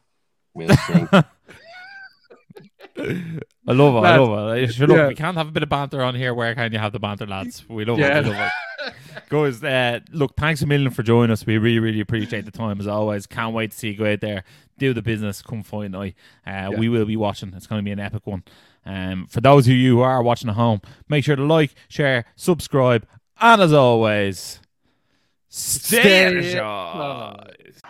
We'll 0.54 0.68
see. 0.68 0.92
I 3.66 3.72
love 3.72 3.96
it. 4.04 4.06
I 4.06 4.16
love 4.18 4.56
it. 4.56 4.72
Sure, 4.72 4.86
look, 4.86 4.96
Yeah. 4.96 5.08
we 5.08 5.14
can't 5.16 5.36
have 5.36 5.48
a 5.48 5.50
bit 5.50 5.64
of 5.64 5.68
banter 5.68 6.00
on 6.00 6.14
here. 6.14 6.32
Where 6.32 6.54
can 6.54 6.72
you 6.72 6.78
have 6.78 6.92
the 6.92 7.00
banter, 7.00 7.26
lads? 7.26 7.68
We 7.68 7.84
love 7.84 7.98
Yeah. 7.98 8.18
it. 8.20 8.24
We 8.24 8.30
love 8.30 8.50
it. 8.86 8.94
Guys, 9.28 9.62
uh, 9.64 10.00
look, 10.12 10.36
thanks 10.36 10.62
a 10.62 10.66
million 10.66 10.90
for 10.90 11.02
joining 11.02 11.30
us. 11.32 11.44
We 11.46 11.58
really, 11.58 11.78
really 11.78 12.00
appreciate 12.00 12.44
the 12.44 12.50
time 12.50 12.78
as 12.80 12.86
always. 12.86 13.26
Can't 13.26 13.54
wait 13.54 13.70
to 13.72 13.76
see 13.76 13.88
you 13.90 13.96
go 13.96 14.10
out 14.12 14.20
there, 14.20 14.44
do 14.78 14.92
the 14.92 15.02
business, 15.02 15.42
come 15.42 15.62
fight 15.62 15.90
night. 15.90 16.14
Uh, 16.46 16.72
We 16.76 16.88
will 16.88 17.04
be 17.06 17.16
watching. 17.16 17.52
It's 17.54 17.66
going 17.66 17.80
to 17.80 17.84
be 17.84 17.90
an 17.92 18.00
epic 18.00 18.26
one. 18.26 18.44
Um, 18.86 19.26
for 19.28 19.40
those 19.40 19.66
of 19.66 19.72
you 19.72 19.96
who 19.96 20.00
are 20.02 20.22
watching 20.22 20.50
at 20.50 20.56
home, 20.56 20.80
make 21.08 21.24
sure 21.24 21.36
to 21.36 21.44
like, 21.44 21.74
share, 21.88 22.26
subscribe, 22.36 23.06
and 23.40 23.62
as 23.62 23.72
always, 23.72 24.60
stay, 25.48 26.00
Stay- 26.00 26.24
energized. 26.26 27.82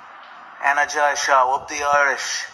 Energize 0.65 1.19
show, 1.19 1.55
up 1.55 1.69
the 1.69 1.83
Irish. 1.95 2.45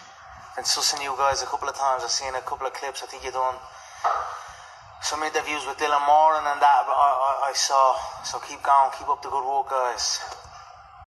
Been 0.55 0.65
sussing 0.65 1.01
you 1.03 1.13
guys 1.17 1.41
a 1.41 1.45
couple 1.45 1.69
of 1.69 1.75
times. 1.75 2.03
I've 2.03 2.09
seen 2.11 2.35
a 2.35 2.41
couple 2.41 2.67
of 2.67 2.73
clips. 2.73 3.01
I 3.03 3.05
think 3.05 3.23
you're 3.23 3.31
done 3.31 3.55
some 5.01 5.23
interviews 5.23 5.65
with 5.65 5.77
Dylan 5.77 6.05
Moran 6.05 6.45
and 6.45 6.61
that. 6.61 6.85
I, 6.87 7.09
I, 7.45 7.49
I 7.49 7.53
saw. 7.53 7.95
So 8.23 8.39
keep 8.39 8.61
going, 8.61 8.91
keep 8.97 9.09
up 9.09 9.21
the 9.21 9.29
good 9.29 9.45
work, 9.45 9.69
guys. 9.69 10.19